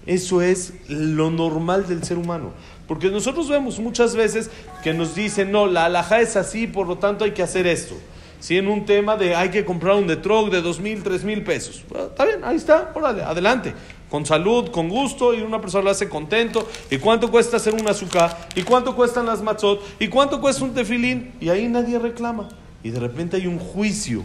Eso 0.06 0.42
es 0.42 0.74
lo 0.88 1.30
normal 1.30 1.88
del 1.88 2.04
ser 2.04 2.18
humano. 2.18 2.52
Porque 2.88 3.10
nosotros 3.10 3.48
vemos 3.50 3.80
muchas 3.80 4.16
veces 4.16 4.50
que 4.84 4.94
nos 4.94 5.14
dicen, 5.14 5.52
no, 5.52 5.68
la 5.68 5.86
alhaja 5.86 6.22
es 6.22 6.36
así, 6.36 6.66
por 6.66 6.88
lo 6.88 6.98
tanto 6.98 7.24
hay 7.24 7.32
que 7.32 7.44
hacer 7.44 7.68
esto. 7.68 7.96
Si 8.42 8.58
en 8.58 8.68
un 8.68 8.86
tema 8.86 9.16
de 9.16 9.36
hay 9.36 9.50
que 9.50 9.64
comprar 9.64 9.96
un 9.96 10.08
Detrog 10.08 10.50
de 10.50 10.62
dos 10.62 10.80
mil, 10.80 11.04
tres 11.04 11.24
mil 11.24 11.44
pesos. 11.44 11.84
está 11.96 12.26
bien, 12.26 12.44
ahí 12.44 12.58
está, 12.58 12.92
órale, 12.96 13.22
adelante. 13.22 13.74
Con 14.10 14.26
salud, 14.26 14.72
con 14.72 14.90
gusto, 14.90 15.34
y 15.34 15.42
una 15.42 15.62
persona 15.62 15.86
lo 15.86 15.90
hace 15.92 16.10
contento. 16.10 16.68
¿Y 16.90 16.98
cuánto 16.98 17.30
cuesta 17.30 17.58
hacer 17.58 17.76
un 17.76 17.88
azúcar? 17.88 18.50
¿Y 18.56 18.64
cuánto 18.64 18.96
cuestan 18.96 19.28
las 19.28 19.44
matzot? 19.44 19.82
¿Y 20.00 20.08
cuánto 20.08 20.42
cuesta 20.42 20.64
un 20.64 20.74
tefilín? 20.74 21.34
Y 21.40 21.50
ahí 21.50 21.68
nadie 21.68 22.00
reclama. 22.00 22.50
Y 22.84 22.90
de 22.90 23.00
repente 23.00 23.38
hay 23.38 23.46
un 23.46 23.60
juicio 23.60 24.24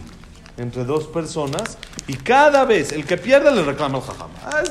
entre 0.57 0.85
dos 0.85 1.07
personas 1.07 1.77
y 2.07 2.15
cada 2.15 2.65
vez 2.65 2.93
el 2.93 3.05
que 3.05 3.19
pierde 3.19 3.55
le 3.55 3.63
reclama 3.63 3.99
al 3.99 4.05
jajam. 4.05 4.31
Ah, 4.43 4.63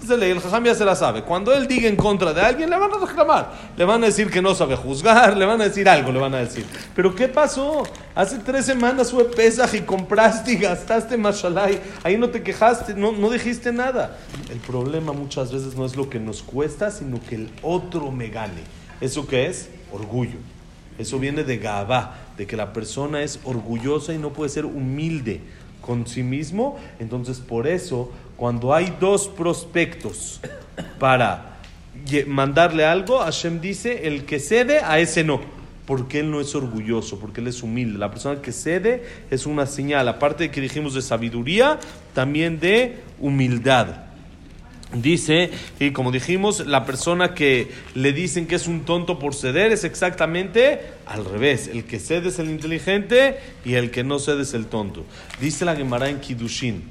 es 0.00 0.08
de 0.08 0.16
ley. 0.16 0.30
el 0.30 0.40
jajam 0.40 0.64
ya 0.64 0.74
se 0.74 0.84
la 0.84 0.94
sabe. 0.94 1.22
Cuando 1.22 1.52
él 1.52 1.66
diga 1.66 1.88
en 1.88 1.96
contra 1.96 2.32
de 2.32 2.40
alguien, 2.40 2.70
le 2.70 2.76
van 2.76 2.90
a 2.92 3.06
reclamar. 3.06 3.52
Le 3.76 3.84
van 3.84 4.02
a 4.02 4.06
decir 4.06 4.30
que 4.30 4.40
no 4.40 4.54
sabe 4.54 4.76
juzgar, 4.76 5.36
le 5.36 5.44
van 5.44 5.60
a 5.60 5.64
decir 5.64 5.88
algo, 5.88 6.12
le 6.12 6.20
van 6.20 6.34
a 6.34 6.38
decir. 6.38 6.64
Pero 6.94 7.14
¿qué 7.14 7.28
pasó? 7.28 7.84
Hace 8.14 8.38
tres 8.38 8.66
semanas 8.66 9.10
fue 9.10 9.24
pesaj 9.30 9.74
y 9.74 9.80
compraste 9.80 10.52
y 10.52 10.56
gastaste 10.56 11.16
mashalai. 11.16 11.80
Ahí 12.02 12.16
no 12.16 12.30
te 12.30 12.42
quejaste, 12.42 12.94
no, 12.94 13.12
no 13.12 13.30
dijiste 13.30 13.72
nada. 13.72 14.18
El 14.50 14.58
problema 14.58 15.12
muchas 15.12 15.52
veces 15.52 15.74
no 15.74 15.84
es 15.84 15.96
lo 15.96 16.08
que 16.08 16.20
nos 16.20 16.42
cuesta, 16.42 16.90
sino 16.90 17.20
que 17.20 17.34
el 17.36 17.50
otro 17.62 18.10
me 18.10 18.28
gane. 18.28 18.62
¿Eso 19.00 19.26
qué 19.26 19.46
es? 19.46 19.68
Orgullo. 19.92 20.38
Eso 20.98 21.20
viene 21.20 21.44
de 21.44 21.58
Gabá, 21.58 22.16
de 22.36 22.46
que 22.46 22.56
la 22.56 22.72
persona 22.72 23.22
es 23.22 23.38
orgullosa 23.44 24.12
y 24.12 24.18
no 24.18 24.32
puede 24.32 24.50
ser 24.50 24.64
humilde 24.64 25.42
con 25.80 26.06
sí 26.06 26.22
mismo. 26.22 26.78
Entonces, 26.98 27.38
por 27.38 27.66
eso, 27.66 28.10
cuando 28.36 28.74
hay 28.74 28.94
dos 29.00 29.28
prospectos 29.28 30.40
para 30.98 31.58
mandarle 32.26 32.84
algo, 32.84 33.18
Hashem 33.18 33.60
dice, 33.60 34.06
el 34.06 34.24
que 34.24 34.38
cede, 34.38 34.80
a 34.80 34.98
ese 34.98 35.24
no. 35.24 35.40
Porque 35.86 36.20
él 36.20 36.30
no 36.30 36.40
es 36.40 36.54
orgulloso, 36.54 37.18
porque 37.18 37.40
él 37.40 37.46
es 37.46 37.62
humilde. 37.62 37.98
La 37.98 38.10
persona 38.10 38.42
que 38.42 38.52
cede 38.52 39.04
es 39.30 39.46
una 39.46 39.64
señal, 39.66 40.06
aparte 40.08 40.44
de 40.44 40.50
que 40.50 40.60
dijimos 40.60 40.92
de 40.94 41.02
sabiduría, 41.02 41.78
también 42.14 42.60
de 42.60 42.98
humildad. 43.18 44.07
Dice, 44.92 45.50
y 45.78 45.90
como 45.90 46.12
dijimos, 46.12 46.66
la 46.66 46.86
persona 46.86 47.34
que 47.34 47.70
le 47.94 48.14
dicen 48.14 48.46
que 48.46 48.54
es 48.54 48.66
un 48.66 48.86
tonto 48.86 49.18
por 49.18 49.34
ceder 49.34 49.70
es 49.70 49.84
exactamente 49.84 50.80
al 51.04 51.26
revés. 51.26 51.68
El 51.68 51.84
que 51.84 51.98
cede 52.00 52.30
es 52.30 52.38
el 52.38 52.48
inteligente 52.48 53.38
y 53.66 53.74
el 53.74 53.90
que 53.90 54.02
no 54.02 54.18
cede 54.18 54.42
es 54.42 54.54
el 54.54 54.66
tonto. 54.66 55.04
Dice 55.42 55.66
la 55.66 55.76
Gemara 55.76 56.08
en 56.08 56.20
Kidushin. 56.20 56.84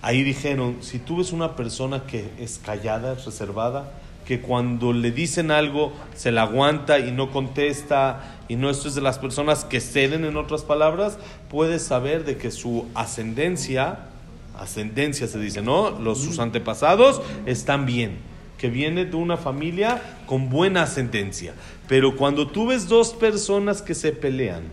Ahí 0.00 0.22
dijeron, 0.22 0.78
si 0.80 0.98
tú 0.98 1.18
ves 1.18 1.32
una 1.32 1.54
persona 1.54 2.04
que 2.06 2.30
es 2.40 2.58
callada, 2.64 3.14
reservada, 3.14 3.92
que 4.24 4.40
cuando 4.40 4.94
le 4.94 5.10
dicen 5.10 5.50
algo 5.50 5.92
se 6.14 6.32
la 6.32 6.42
aguanta 6.42 6.98
y 6.98 7.12
no 7.12 7.30
contesta, 7.30 8.38
y 8.48 8.56
no 8.56 8.70
esto 8.70 8.88
es 8.88 8.94
de 8.94 9.02
las 9.02 9.18
personas 9.18 9.66
que 9.66 9.80
ceden 9.80 10.24
en 10.24 10.38
otras 10.38 10.62
palabras, 10.62 11.18
puedes 11.50 11.82
saber 11.82 12.24
de 12.24 12.38
que 12.38 12.50
su 12.50 12.86
ascendencia 12.94 14.08
ascendencia 14.56 15.26
se 15.26 15.38
dice, 15.38 15.62
¿no? 15.62 15.90
Los, 15.90 16.18
sus 16.18 16.38
antepasados 16.38 17.20
están 17.46 17.86
bien, 17.86 18.18
que 18.58 18.68
viene 18.68 19.04
de 19.04 19.16
una 19.16 19.36
familia 19.36 20.02
con 20.26 20.50
buena 20.50 20.82
ascendencia. 20.82 21.54
Pero 21.88 22.16
cuando 22.16 22.48
tú 22.48 22.66
ves 22.66 22.88
dos 22.88 23.12
personas 23.12 23.82
que 23.82 23.94
se 23.94 24.12
pelean, 24.12 24.64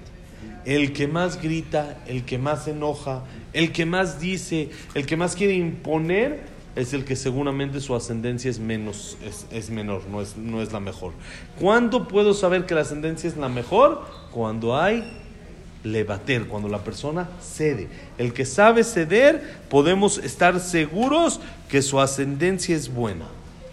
el 0.65 0.93
que 0.93 1.07
más 1.07 1.41
grita, 1.41 1.97
el 2.07 2.23
que 2.25 2.37
más 2.37 2.67
enoja, 2.67 3.23
el 3.53 3.71
que 3.71 3.85
más 3.85 4.19
dice, 4.19 4.69
el 4.93 5.05
que 5.05 5.17
más 5.17 5.35
quiere 5.35 5.53
imponer, 5.53 6.59
es 6.75 6.93
el 6.93 7.03
que 7.03 7.15
seguramente 7.15 7.81
su 7.81 7.95
ascendencia 7.95 8.49
es 8.49 8.59
menos, 8.59 9.17
es, 9.25 9.47
es 9.51 9.69
menor, 9.69 10.03
no 10.09 10.21
es, 10.21 10.37
no 10.37 10.61
es 10.61 10.71
la 10.71 10.79
mejor. 10.79 11.13
¿Cuándo 11.59 12.07
puedo 12.07 12.33
saber 12.33 12.65
que 12.65 12.75
la 12.75 12.81
ascendencia 12.81 13.27
es 13.27 13.37
la 13.37 13.49
mejor? 13.49 14.05
Cuando 14.31 14.77
hay 14.77 15.03
levater, 15.83 16.47
cuando 16.47 16.67
la 16.67 16.83
persona 16.83 17.29
cede. 17.41 17.87
El 18.17 18.33
que 18.33 18.45
sabe 18.45 18.83
ceder, 18.83 19.59
podemos 19.69 20.17
estar 20.17 20.59
seguros 20.59 21.39
que 21.69 21.81
su 21.81 21.99
ascendencia 21.99 22.75
es 22.75 22.93
buena. 22.93 23.25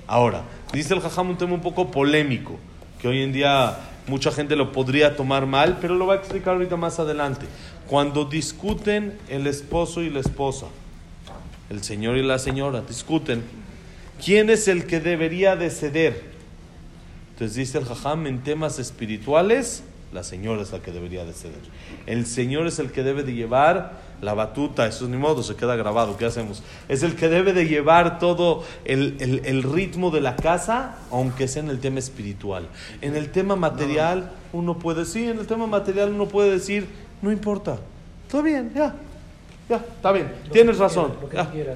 Ahora, 0.07 0.45
dice 0.73 0.95
el 0.95 1.01
Jajam 1.01 1.31
un 1.31 1.39
tema 1.39 1.55
un 1.55 1.63
poco 1.63 1.91
polémico, 1.91 2.59
que 3.01 3.09
hoy 3.09 3.23
en 3.23 3.33
día 3.33 3.77
mucha 4.07 4.31
gente 4.31 4.55
lo 4.55 4.73
podría 4.73 5.17
tomar 5.17 5.47
mal, 5.47 5.79
pero 5.81 5.95
lo 5.97 6.07
va 6.07 6.15
a 6.15 6.17
explicar 6.19 6.55
ahorita 6.55 6.77
más 6.77 7.01
adelante. 7.01 7.47
Cuando 7.89 8.25
discuten 8.25 9.19
el 9.29 9.47
esposo 9.47 10.03
y 10.03 10.11
la 10.11 10.21
esposa, 10.21 10.67
el 11.71 11.83
señor 11.83 12.17
y 12.17 12.23
la 12.23 12.39
señora 12.39 12.83
discuten, 12.83 13.43
¿quién 14.25 14.51
es 14.51 14.69
el 14.69 14.87
que 14.87 15.01
debería 15.01 15.57
de 15.57 15.71
ceder? 15.71 16.37
Entonces 17.33 17.57
dice 17.57 17.79
el 17.79 17.85
Jajam 17.85 18.27
en 18.29 18.43
temas 18.43 18.79
espirituales, 18.79 19.83
la 20.13 20.23
señora 20.23 20.63
es 20.63 20.73
la 20.73 20.81
que 20.81 20.93
debería 20.93 21.25
de 21.25 21.33
ceder. 21.33 21.61
El 22.07 22.27
Señor 22.27 22.67
es 22.67 22.79
el 22.79 22.93
que 22.93 23.03
debe 23.03 23.23
de 23.23 23.35
llevar 23.35 24.01
la 24.23 24.35
batuta, 24.35 24.87
eso 24.87 25.05
es 25.05 25.11
ni 25.11 25.17
modo, 25.17 25.43
se 25.43 25.57
queda 25.57 25.77
grabado, 25.77 26.17
¿qué 26.17 26.25
hacemos? 26.25 26.63
Es 26.89 27.03
el 27.03 27.17
que 27.17 27.29
debe 27.29 27.53
de 27.53 27.67
llevar 27.67 28.19
todo 28.19 28.65
el, 28.85 29.17
el, 29.21 29.63
ritmo 29.63 30.11
de 30.11 30.21
la 30.21 30.37
casa, 30.37 30.97
aunque 31.11 31.49
sea 31.49 31.63
en 31.63 31.71
el 31.71 31.81
tema 31.81 31.99
espiritual. 31.99 32.69
En 33.03 33.17
el 33.17 33.31
tema 33.31 33.57
material, 33.57 34.33
uno 34.53 34.79
puede, 34.79 35.05
sí, 35.05 35.29
en 35.29 35.39
el 35.39 35.47
tema 35.47 35.67
material 35.67 36.13
uno 36.13 36.29
puede 36.29 36.51
decir, 36.51 36.87
no 37.21 37.31
importa, 37.31 37.79
todo 38.31 38.43
bien, 38.43 38.73
ya, 38.75 38.95
ya, 39.69 39.77
está 39.77 40.13
bien, 40.13 40.33
tienes 40.53 40.79
razón. 40.79 41.15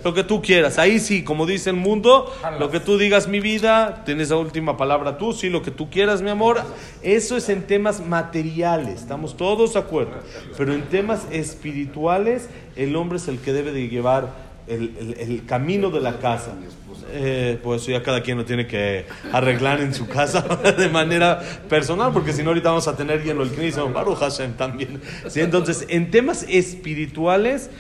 lo, 0.05 0.15
que 0.15 0.23
tú 0.23 0.41
quieras. 0.41 0.79
Ahí 0.79 1.01
sí, 1.01 1.25
como 1.25 1.45
dice 1.45 1.71
el 1.71 1.77
mundo, 1.77 2.33
lo 2.61 2.71
que 2.71 2.79
tú 2.79 2.97
digas 2.97 3.27
mi 3.27 3.41
vida, 3.41 4.05
tienes 4.05 4.31
la 4.31 4.37
última 4.37 4.77
palabra 4.77 5.19
tú, 5.19 5.33
sí, 5.33 5.51
lo 5.51 5.63
que 5.63 5.73
tú 5.73 5.91
quieras, 5.91 6.23
mi 6.23 6.31
amor. 6.31 6.63
Eso 7.03 7.37
es 7.37 7.49
en 7.49 7.67
temas 7.67 8.07
materiales, 8.07 9.01
estamos 9.01 9.37
todos 9.37 9.75
de 9.75 9.81
acuerdo. 9.81 10.13
Pero 10.57 10.73
en 10.73 10.83
temas 10.83 11.27
espirituales, 11.33 12.49
el 12.77 12.95
hombre 12.95 13.19
es 13.19 13.27
el 13.27 13.41
que 13.41 13.53
debe 13.53 13.73
de 13.73 13.89
llevar 13.89 14.50
el, 14.71 15.17
el 15.19 15.45
camino 15.45 15.91
de 15.91 16.01
la 16.01 16.19
casa. 16.19 16.55
Eh, 17.13 17.59
pues 17.63 17.87
ya 17.87 18.03
cada 18.03 18.23
quien 18.23 18.39
lo 18.39 18.45
tiene 18.45 18.67
que 18.67 19.05
arreglar 19.33 19.81
en 19.81 19.93
su 19.95 20.07
casa 20.07 20.43
de 20.79 20.89
manera 20.89 21.41
personal, 21.69 22.13
porque 22.13 22.33
si 22.33 22.43
no 22.43 22.51
ahorita 22.51 22.69
vamos 22.69 22.87
a 22.87 22.97
tener 22.97 23.25
lleno 23.25 23.43
el 23.43 23.51
Knesset, 23.51 23.93
Baruch 23.93 24.19
Hashem 24.19 24.53
también. 24.53 25.01
¿Sí? 25.29 25.41
Entonces, 25.41 25.87
en 25.89 26.11
temas 26.11 26.45
espirituales, 26.49 27.71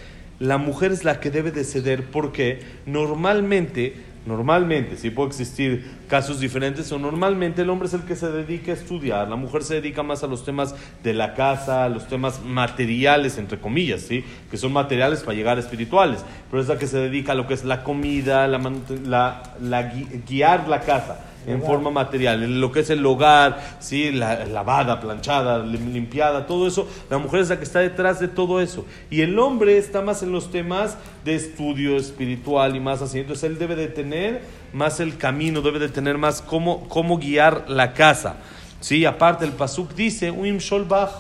la 0.40 0.58
mujer 0.58 0.90
es 0.90 1.04
la 1.04 1.20
que 1.20 1.30
debe 1.30 1.52
de 1.52 1.64
ceder, 1.64 2.04
porque 2.04 2.60
normalmente 2.86 3.94
Normalmente, 4.26 4.98
sí 4.98 5.08
puede 5.08 5.28
existir 5.28 5.90
casos 6.06 6.40
diferentes, 6.40 6.92
o 6.92 6.98
normalmente 6.98 7.62
el 7.62 7.70
hombre 7.70 7.88
es 7.88 7.94
el 7.94 8.02
que 8.02 8.16
se 8.16 8.30
dedica 8.30 8.70
a 8.72 8.74
estudiar, 8.74 9.28
la 9.28 9.36
mujer 9.36 9.62
se 9.62 9.74
dedica 9.74 10.02
más 10.02 10.22
a 10.22 10.26
los 10.26 10.44
temas 10.44 10.74
de 11.02 11.14
la 11.14 11.32
casa, 11.34 11.84
a 11.84 11.88
los 11.88 12.06
temas 12.06 12.44
materiales, 12.44 13.38
entre 13.38 13.58
comillas, 13.58 14.02
¿sí? 14.02 14.22
que 14.50 14.58
son 14.58 14.74
materiales 14.74 15.20
para 15.20 15.36
llegar 15.36 15.56
a 15.56 15.60
espirituales, 15.60 16.22
pero 16.50 16.60
es 16.62 16.68
la 16.68 16.78
que 16.78 16.86
se 16.86 16.98
dedica 16.98 17.32
a 17.32 17.34
lo 17.34 17.46
que 17.46 17.54
es 17.54 17.64
la 17.64 17.82
comida, 17.82 18.46
la, 18.46 19.42
la 19.60 19.92
guiar 20.28 20.68
la 20.68 20.80
casa 20.80 21.29
en 21.46 21.62
forma 21.62 21.90
material, 21.90 22.42
en 22.42 22.60
lo 22.60 22.70
que 22.70 22.80
es 22.80 22.90
el 22.90 23.04
hogar, 23.04 23.76
¿sí? 23.80 24.10
la, 24.10 24.44
lavada, 24.46 25.00
planchada, 25.00 25.58
limpiada, 25.58 26.46
todo 26.46 26.66
eso, 26.66 26.86
la 27.08 27.18
mujer 27.18 27.40
es 27.40 27.48
la 27.48 27.58
que 27.58 27.64
está 27.64 27.80
detrás 27.80 28.20
de 28.20 28.28
todo 28.28 28.60
eso. 28.60 28.84
Y 29.10 29.22
el 29.22 29.38
hombre 29.38 29.78
está 29.78 30.02
más 30.02 30.22
en 30.22 30.32
los 30.32 30.50
temas 30.50 30.96
de 31.24 31.34
estudio 31.34 31.96
espiritual 31.96 32.76
y 32.76 32.80
más 32.80 33.02
así. 33.02 33.20
Entonces 33.20 33.44
él 33.44 33.58
debe 33.58 33.76
de 33.76 33.88
tener 33.88 34.42
más 34.72 35.00
el 35.00 35.16
camino, 35.16 35.62
debe 35.62 35.78
de 35.78 35.88
tener 35.88 36.18
más 36.18 36.42
cómo, 36.42 36.88
cómo 36.88 37.18
guiar 37.18 37.68
la 37.68 37.92
casa. 37.92 38.36
¿Sí? 38.80 39.04
Aparte 39.04 39.44
el 39.44 39.52
Pasuk 39.52 39.94
dice, 39.94 40.30
Uim 40.30 40.58
Sholbach, 40.58 41.10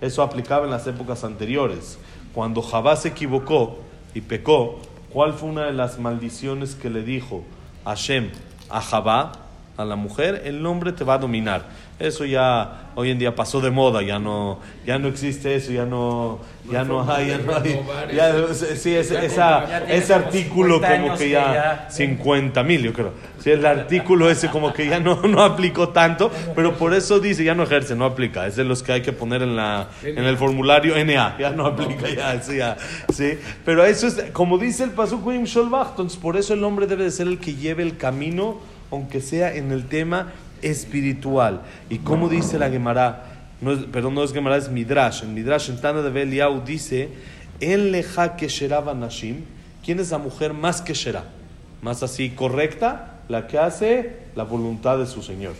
eso 0.00 0.22
aplicaba 0.22 0.64
en 0.64 0.70
las 0.70 0.86
épocas 0.86 1.24
anteriores. 1.24 1.98
Cuando 2.34 2.62
Jabá 2.62 2.96
se 2.96 3.08
equivocó 3.08 3.78
y 4.14 4.22
pecó, 4.22 4.80
¿cuál 5.12 5.34
fue 5.34 5.50
una 5.50 5.66
de 5.66 5.72
las 5.72 5.98
maldiciones 5.98 6.74
que 6.74 6.90
le 6.90 7.02
dijo 7.02 7.44
Hashem 7.84 8.30
a 8.70 8.80
Jabá? 8.80 9.32
A 9.76 9.84
la 9.84 9.96
mujer, 9.96 10.42
el 10.44 10.64
hombre 10.66 10.92
te 10.92 11.04
va 11.04 11.14
a 11.14 11.18
dominar. 11.18 11.64
Eso 11.98 12.24
ya 12.24 12.90
hoy 12.96 13.10
en 13.10 13.18
día 13.18 13.34
pasó 13.34 13.60
de 13.60 13.70
moda, 13.70 14.02
ya 14.02 14.18
no, 14.18 14.58
ya 14.84 14.98
no 14.98 15.08
existe 15.08 15.54
eso, 15.54 15.72
ya 15.72 15.84
no, 15.84 16.40
ya 16.70 16.84
no 16.84 17.10
hay, 17.10 17.28
ya 17.28 17.38
no 17.38 17.54
hay, 17.54 17.80
sí, 18.74 18.94
ese 18.94 20.12
artículo 20.12 20.80
como 20.80 21.16
que 21.16 21.30
ya 21.30 21.86
50 21.90 22.62
mil, 22.64 22.82
yo 22.82 22.92
creo. 22.92 23.12
Sí, 23.38 23.50
el 23.50 23.64
artículo 23.64 24.28
ese 24.30 24.48
como 24.48 24.72
que 24.72 24.88
ya 24.88 24.98
no, 25.00 25.22
no 25.22 25.42
aplicó 25.42 25.90
tanto, 25.90 26.30
pero 26.56 26.76
por 26.76 26.92
eso 26.92 27.20
dice, 27.20 27.44
ya 27.44 27.54
no 27.54 27.62
ejerce, 27.62 27.94
no 27.94 28.04
aplica. 28.04 28.46
Es 28.46 28.56
de 28.56 28.64
los 28.64 28.82
que 28.82 28.92
hay 28.92 29.02
que 29.02 29.12
poner 29.12 29.42
en, 29.42 29.54
la, 29.54 29.88
en 30.02 30.24
el 30.24 30.36
formulario 30.36 30.94
NA, 31.04 31.36
ya 31.38 31.50
no 31.50 31.66
aplica, 31.66 32.08
ya, 32.08 32.42
sí, 32.42 32.58
sí. 33.12 33.38
Pero 33.64 33.84
eso 33.84 34.08
es, 34.08 34.30
como 34.32 34.58
dice 34.58 34.84
el 34.84 34.90
Pasuk 34.90 35.22
entonces 35.32 36.18
por 36.18 36.36
eso 36.36 36.54
el 36.54 36.64
hombre 36.64 36.86
debe 36.86 37.04
de 37.04 37.10
ser 37.10 37.28
el 37.28 37.38
que 37.38 37.54
lleve 37.54 37.82
el 37.84 37.96
camino 37.96 38.71
aunque 38.92 39.20
sea 39.20 39.54
en 39.54 39.72
el 39.72 39.86
tema 39.86 40.32
espiritual. 40.60 41.62
Y 41.90 41.98
como 41.98 42.28
dice 42.28 42.58
la 42.58 42.70
Gemara, 42.70 43.24
no 43.60 43.76
perdón, 43.90 44.14
no 44.14 44.22
es 44.22 44.32
Gemara, 44.32 44.56
es 44.56 44.68
Midrash. 44.68 45.24
En 45.24 45.34
Midrash, 45.34 45.70
en 45.70 45.80
Tana 45.80 46.02
de 46.02 46.10
Beliau 46.10 46.62
dice, 46.64 47.08
En 47.58 47.90
leja 47.90 48.36
nashim, 48.94 49.44
¿quién 49.84 49.98
es 49.98 50.10
la 50.10 50.18
mujer 50.18 50.52
más 50.52 50.82
que 50.82 50.94
shera? 50.94 51.24
Más 51.80 52.02
así 52.02 52.30
correcta, 52.30 53.20
la 53.28 53.46
que 53.46 53.58
hace 53.58 54.16
la 54.36 54.44
voluntad 54.44 54.98
de 54.98 55.06
su 55.06 55.22
Señor. 55.22 55.54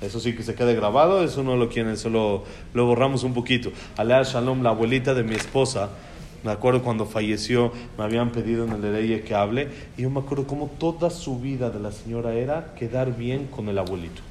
Eso 0.00 0.20
sí 0.20 0.34
que 0.36 0.42
se 0.42 0.54
quede 0.54 0.74
grabado, 0.74 1.24
eso 1.24 1.42
no 1.42 1.56
lo 1.56 1.68
quieren, 1.68 1.92
eso 1.92 2.10
lo, 2.10 2.44
lo 2.74 2.86
borramos 2.86 3.24
un 3.24 3.34
poquito. 3.34 3.72
Alea 3.96 4.22
Shalom, 4.22 4.62
la 4.62 4.70
abuelita 4.70 5.14
de 5.14 5.22
mi 5.24 5.34
esposa, 5.34 5.88
me 6.46 6.52
acuerdo 6.52 6.80
cuando 6.82 7.06
falleció, 7.06 7.72
me 7.98 8.04
habían 8.04 8.30
pedido 8.30 8.64
en 8.64 8.70
el 8.70 8.80
Dereye 8.80 9.22
que 9.22 9.34
hable, 9.34 9.68
y 9.96 10.02
yo 10.02 10.10
me 10.10 10.20
acuerdo 10.20 10.46
cómo 10.46 10.70
toda 10.78 11.10
su 11.10 11.40
vida 11.40 11.70
de 11.70 11.80
la 11.80 11.90
señora 11.90 12.34
era 12.34 12.72
quedar 12.76 13.16
bien 13.16 13.48
con 13.48 13.68
el 13.68 13.76
abuelito. 13.78 14.22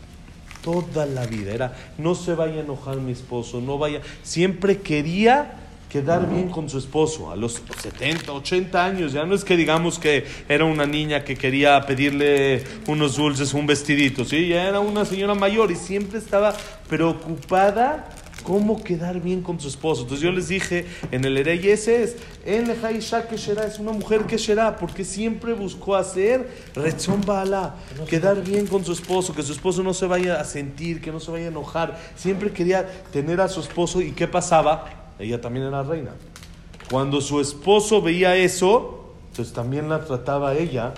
Toda 0.64 1.06
la 1.06 1.26
vida 1.26 1.52
era, 1.54 1.76
no 1.98 2.16
se 2.16 2.34
vaya 2.34 2.56
a 2.56 2.60
enojar 2.62 2.98
mi 2.98 3.12
esposo, 3.12 3.60
no 3.60 3.78
vaya. 3.78 4.00
Siempre 4.24 4.80
quería 4.80 5.56
quedar 5.90 6.30
bien 6.30 6.50
con 6.50 6.70
su 6.70 6.78
esposo 6.78 7.32
a 7.32 7.36
los 7.36 7.62
70, 7.82 8.32
80 8.32 8.84
años. 8.84 9.12
Ya 9.12 9.26
no 9.26 9.36
es 9.36 9.44
que 9.44 9.58
digamos 9.58 10.00
que 10.00 10.26
era 10.48 10.64
una 10.64 10.86
niña 10.86 11.26
que 11.26 11.36
quería 11.36 11.86
pedirle 11.86 12.64
unos 12.88 13.18
dulces, 13.18 13.54
un 13.54 13.68
vestidito, 13.68 14.24
¿sí? 14.24 14.48
Ya 14.48 14.70
era 14.70 14.80
una 14.80 15.04
señora 15.04 15.36
mayor 15.36 15.70
y 15.70 15.76
siempre 15.76 16.18
estaba 16.18 16.56
preocupada 16.88 18.10
cómo 18.44 18.84
quedar 18.84 19.22
bien 19.22 19.42
con 19.42 19.60
su 19.60 19.68
esposo. 19.68 20.04
Entonces 20.04 20.24
yo 20.24 20.32
les 20.32 20.48
dije 20.48 20.86
en 21.12 21.26
el 21.26 21.38
Erey, 21.38 21.70
ese 21.70 22.04
es, 22.04 22.16
en 22.46 22.68
Lejaisha 22.68 23.28
que 23.28 23.38
será, 23.38 23.66
es 23.66 23.80
una 23.80 23.92
mujer 23.92 24.26
que 24.26 24.38
será, 24.38 24.78
porque 24.78 25.04
siempre 25.04 25.54
buscó 25.54 25.96
hacer 25.96 26.50
Retzon 26.76 27.22
Baala, 27.22 27.76
quedar 28.08 28.44
bien 28.44 28.68
con 28.68 28.86
su 28.86 28.92
esposo, 28.92 29.34
que 29.34 29.44
su 29.44 29.54
esposo 29.54 29.84
no 29.84 29.94
se 29.94 30.06
vaya 30.06 30.40
a 30.40 30.44
sentir, 30.44 31.02
que 31.02 31.12
no 31.12 31.20
se 31.20 31.32
vaya 31.32 31.46
a 31.46 31.50
enojar. 31.50 32.00
Siempre 32.16 32.52
quería 32.52 32.88
tener 33.12 33.42
a 33.42 33.48
su 33.48 33.60
esposo 33.60 34.02
y 34.02 34.12
¿qué 34.12 34.28
pasaba? 34.28 35.14
Ella 35.20 35.40
también 35.42 35.66
era 35.66 35.84
reina. 35.84 36.12
Cuando 36.90 37.22
su 37.22 37.42
esposo 37.42 38.02
veía 38.02 38.36
eso, 38.36 39.14
entonces 39.30 39.54
también 39.54 39.90
la 39.90 40.06
trataba 40.06 40.54
ella 40.54 40.94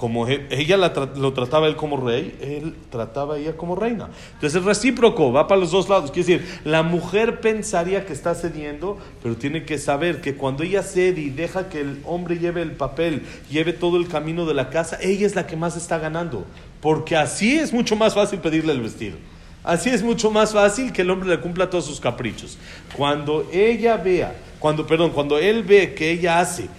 como 0.00 0.26
ella 0.26 0.78
lo 0.78 1.34
trataba 1.34 1.66
él 1.66 1.76
como 1.76 1.98
rey, 1.98 2.34
él 2.40 2.74
trataba 2.88 3.34
a 3.34 3.38
ella 3.38 3.58
como 3.58 3.76
reina. 3.76 4.08
Entonces 4.32 4.58
es 4.58 4.64
recíproco, 4.64 5.30
va 5.30 5.46
para 5.46 5.60
los 5.60 5.72
dos 5.72 5.90
lados. 5.90 6.10
Quiere 6.10 6.26
decir, 6.26 6.60
la 6.64 6.82
mujer 6.82 7.40
pensaría 7.42 8.06
que 8.06 8.14
está 8.14 8.34
cediendo, 8.34 8.96
pero 9.22 9.36
tiene 9.36 9.66
que 9.66 9.76
saber 9.76 10.22
que 10.22 10.36
cuando 10.36 10.62
ella 10.62 10.82
cede 10.82 11.20
y 11.20 11.28
deja 11.28 11.68
que 11.68 11.82
el 11.82 12.00
hombre 12.06 12.38
lleve 12.38 12.62
el 12.62 12.72
papel, 12.72 13.24
lleve 13.50 13.74
todo 13.74 13.98
el 13.98 14.08
camino 14.08 14.46
de 14.46 14.54
la 14.54 14.70
casa, 14.70 14.96
ella 15.02 15.26
es 15.26 15.34
la 15.34 15.46
que 15.46 15.56
más 15.56 15.76
está 15.76 15.98
ganando. 15.98 16.46
Porque 16.80 17.14
así 17.14 17.58
es 17.58 17.70
mucho 17.70 17.94
más 17.94 18.14
fácil 18.14 18.38
pedirle 18.38 18.72
el 18.72 18.80
vestido. 18.80 19.18
Así 19.62 19.90
es 19.90 20.02
mucho 20.02 20.30
más 20.30 20.54
fácil 20.54 20.94
que 20.94 21.02
el 21.02 21.10
hombre 21.10 21.28
le 21.28 21.40
cumpla 21.40 21.68
todos 21.68 21.84
sus 21.84 22.00
caprichos. 22.00 22.56
Cuando 22.96 23.46
ella 23.52 23.98
vea, 23.98 24.34
cuando, 24.60 24.86
perdón, 24.86 25.10
cuando 25.10 25.36
él 25.36 25.62
ve 25.62 25.92
que 25.92 26.10
ella 26.10 26.40
hace 26.40 26.70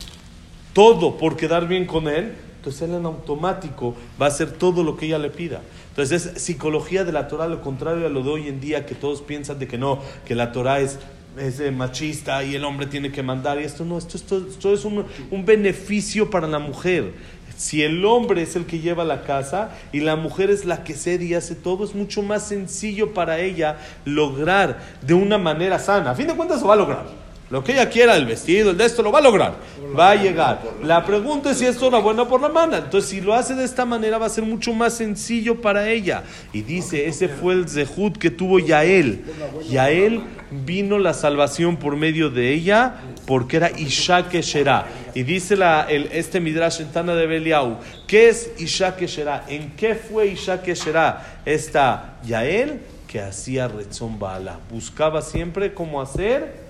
todo 0.74 1.20
por 1.20 1.38
quedar 1.38 1.68
bien 1.68 1.86
con 1.86 2.08
él, 2.08 2.34
entonces 2.62 2.84
él 2.84 2.94
en 2.94 3.08
automático 3.08 3.96
va 4.22 4.28
a 4.28 4.30
hacer 4.30 4.52
todo 4.52 4.84
lo 4.84 4.96
que 4.96 5.08
ella 5.08 5.18
le 5.18 5.32
pida. 5.32 5.62
Entonces 5.90 6.28
es 6.28 6.44
psicología 6.44 7.04
de 7.04 7.12
la 7.12 7.28
Torah, 7.28 7.48
lo 7.48 7.60
contrario 7.60 8.06
a 8.06 8.10
lo 8.10 8.22
de 8.22 8.30
hoy 8.30 8.48
en 8.48 8.62
día, 8.62 8.86
que 8.86 8.94
todos 8.94 9.24
piensan 9.24 9.58
de 9.58 9.68
que 9.68 9.80
no, 9.80 9.98
que 10.26 10.36
la 10.36 10.52
Torah 10.52 10.80
es, 10.80 11.00
es 11.40 11.74
machista 11.74 12.44
y 12.44 12.54
el 12.54 12.64
hombre 12.64 12.86
tiene 12.86 13.12
que 13.12 13.24
mandar. 13.24 13.60
Y 13.60 13.64
esto 13.64 13.84
no, 13.84 13.98
esto, 13.98 14.16
esto, 14.16 14.74
es 14.76 14.86
un, 14.86 15.06
un 15.32 15.44
beneficio 15.44 16.30
para 16.30 16.46
la 16.46 16.60
mujer. 16.60 17.16
Si 17.58 17.82
el 17.82 18.06
hombre 18.06 18.44
es 18.44 18.56
el 18.56 18.68
que 18.68 18.78
lleva 18.78 19.04
la 19.04 19.24
casa 19.24 19.72
y 19.92 20.02
la 20.02 20.16
mujer 20.16 20.52
es 20.52 20.64
la 20.64 20.84
que 20.84 20.94
cede 20.94 21.26
y 21.26 21.34
hace 21.34 21.56
todo, 21.56 21.84
es 21.84 21.96
mucho 21.96 22.22
más 22.22 22.48
sencillo 22.48 23.16
para 23.16 23.40
ella 23.40 23.80
lograr 24.06 24.80
de 25.02 25.16
una 25.16 25.40
manera 25.40 25.80
sana. 25.80 26.12
A 26.12 26.16
fin 26.16 26.28
de 26.28 26.36
cuentas, 26.36 26.62
lo 26.62 26.68
va 26.68 26.76
a 26.76 26.78
lograr. 26.78 27.21
Lo 27.52 27.62
que 27.62 27.74
ella 27.74 27.90
quiera, 27.90 28.16
el 28.16 28.26
vestido, 28.26 28.72
el 28.72 28.78
de 28.78 28.86
esto, 28.86 29.04
lo 29.04 29.12
va 29.12 29.20
a 29.20 29.22
lograr. 29.22 29.56
Va 29.98 30.12
a 30.12 30.16
llegar. 30.16 30.62
La 30.84 31.06
pregunta 31.06 31.52
es 31.52 31.58
si 31.58 31.66
esto 31.66 31.86
es 31.86 31.90
una 31.90 32.00
buena 32.00 32.26
por 32.26 32.40
la 32.40 32.48
mano. 32.48 32.78
Entonces, 32.78 33.10
si 33.10 33.20
lo 33.20 33.34
hace 33.34 33.56
de 33.56 33.66
esta 33.66 33.84
manera, 33.84 34.18
va 34.18 34.28
a 34.28 34.30
ser 34.30 34.46
mucho 34.46 34.72
más 34.72 34.94
sencillo 34.94 35.60
para 35.60 35.90
ella. 35.90 36.24
Y 36.54 36.62
dice, 36.62 37.08
ese 37.08 37.28
fue 37.28 37.54
el 37.56 37.68
zehut 37.68 38.18
que 38.18 38.32
tuvo 38.32 38.58
Yael. 38.58 39.26
Yael 39.70 40.24
vino 40.50 40.98
la 40.98 41.14
salvación 41.14 41.76
por 41.76 41.98
medio 41.98 42.30
de 42.30 42.54
ella, 42.54 42.96
porque 43.28 43.58
era 43.58 43.70
Isha 43.78 44.30
Shera. 44.32 44.88
Y 45.14 45.24
dice 45.24 45.58
la, 45.58 45.88
el, 45.90 46.08
este 46.14 46.40
Midrash 46.40 46.80
en 46.80 46.94
Tana 46.94 47.16
de 47.16 47.28
Beliau, 47.28 47.80
¿qué 48.08 48.30
es 48.30 48.50
Isha 48.60 48.96
Shera? 48.98 49.44
¿En 49.50 49.72
qué 49.72 49.96
fue 49.96 50.28
Isha 50.28 50.62
Shera 50.64 51.42
esta 51.44 52.18
Yael? 52.24 52.80
Que 53.10 53.20
hacía 53.20 53.68
Retzon 53.68 54.18
Bala. 54.18 54.58
Buscaba 54.70 55.22
siempre 55.22 55.74
cómo 55.74 56.02
hacer 56.02 56.61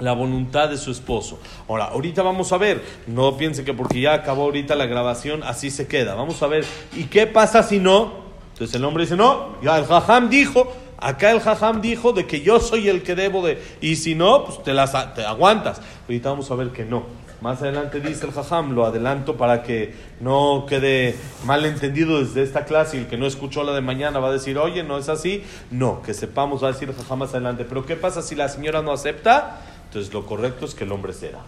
la 0.00 0.12
voluntad 0.12 0.68
de 0.68 0.76
su 0.76 0.90
esposo. 0.90 1.38
Ahora, 1.68 1.86
ahorita 1.86 2.22
vamos 2.22 2.52
a 2.52 2.58
ver, 2.58 2.82
no 3.06 3.36
piense 3.36 3.64
que 3.64 3.72
porque 3.72 4.00
ya 4.00 4.14
acabó 4.14 4.42
ahorita 4.44 4.74
la 4.74 4.86
grabación, 4.86 5.42
así 5.44 5.70
se 5.70 5.86
queda. 5.86 6.14
Vamos 6.14 6.42
a 6.42 6.46
ver, 6.46 6.64
¿y 6.96 7.04
qué 7.04 7.26
pasa 7.26 7.62
si 7.62 7.78
no? 7.78 8.30
Entonces 8.52 8.76
el 8.76 8.84
hombre 8.84 9.04
dice, 9.04 9.16
no, 9.16 9.56
ya 9.62 9.78
el 9.78 9.86
jajam 9.86 10.28
dijo, 10.28 10.72
acá 10.98 11.30
el 11.30 11.40
jajam 11.40 11.80
dijo 11.80 12.12
de 12.12 12.26
que 12.26 12.42
yo 12.42 12.60
soy 12.60 12.88
el 12.88 13.02
que 13.02 13.14
debo 13.14 13.46
de, 13.46 13.62
y 13.80 13.96
si 13.96 14.14
no, 14.14 14.44
pues 14.44 14.62
te, 14.62 14.74
las, 14.74 14.92
te 15.14 15.24
aguantas. 15.24 15.80
Ahorita 16.06 16.30
vamos 16.30 16.50
a 16.50 16.54
ver 16.56 16.70
que 16.70 16.84
no. 16.84 17.04
Más 17.40 17.62
adelante 17.62 18.00
dice 18.00 18.26
el 18.26 18.32
jajam, 18.32 18.72
lo 18.74 18.84
adelanto 18.84 19.38
para 19.38 19.62
que 19.62 19.94
no 20.20 20.66
quede 20.68 21.16
mal 21.46 21.64
entendido 21.64 22.22
desde 22.22 22.42
esta 22.42 22.66
clase 22.66 22.98
y 22.98 23.00
el 23.00 23.06
que 23.06 23.16
no 23.16 23.26
escuchó 23.26 23.64
la 23.64 23.72
de 23.72 23.80
mañana 23.80 24.18
va 24.18 24.28
a 24.28 24.32
decir, 24.32 24.58
oye, 24.58 24.82
no 24.82 24.98
es 24.98 25.08
así. 25.08 25.42
No, 25.70 26.02
que 26.02 26.12
sepamos, 26.12 26.62
va 26.62 26.68
a 26.68 26.72
decir 26.72 26.90
el 26.90 26.94
jajam 26.94 27.20
más 27.20 27.30
adelante. 27.30 27.64
Pero 27.64 27.86
¿qué 27.86 27.96
pasa 27.96 28.20
si 28.20 28.34
la 28.34 28.50
señora 28.50 28.82
no 28.82 28.92
acepta? 28.92 29.62
Entonces 29.90 30.14
lo 30.14 30.24
correcto 30.24 30.66
es 30.66 30.74
que 30.76 30.84
el 30.84 30.92
hombre 30.92 31.12
ceda. 31.12 31.40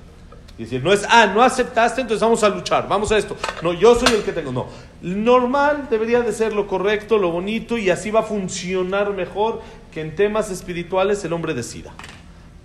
Y 0.58 0.64
decir, 0.64 0.82
no 0.82 0.92
es, 0.92 1.06
ah, 1.08 1.26
no 1.32 1.42
aceptaste, 1.42 2.00
entonces 2.00 2.20
vamos 2.20 2.42
a 2.42 2.48
luchar, 2.48 2.88
vamos 2.88 3.12
a 3.12 3.16
esto. 3.16 3.36
No, 3.62 3.72
yo 3.72 3.94
soy 3.94 4.12
el 4.16 4.24
que 4.24 4.32
tengo. 4.32 4.50
No, 4.50 4.66
normal 5.00 5.86
debería 5.88 6.22
de 6.22 6.32
ser 6.32 6.52
lo 6.52 6.66
correcto, 6.66 7.18
lo 7.18 7.30
bonito, 7.30 7.78
y 7.78 7.88
así 7.88 8.10
va 8.10 8.20
a 8.20 8.24
funcionar 8.24 9.12
mejor 9.12 9.62
que 9.92 10.00
en 10.00 10.16
temas 10.16 10.50
espirituales 10.50 11.24
el 11.24 11.32
hombre 11.32 11.54
decida. 11.54 11.92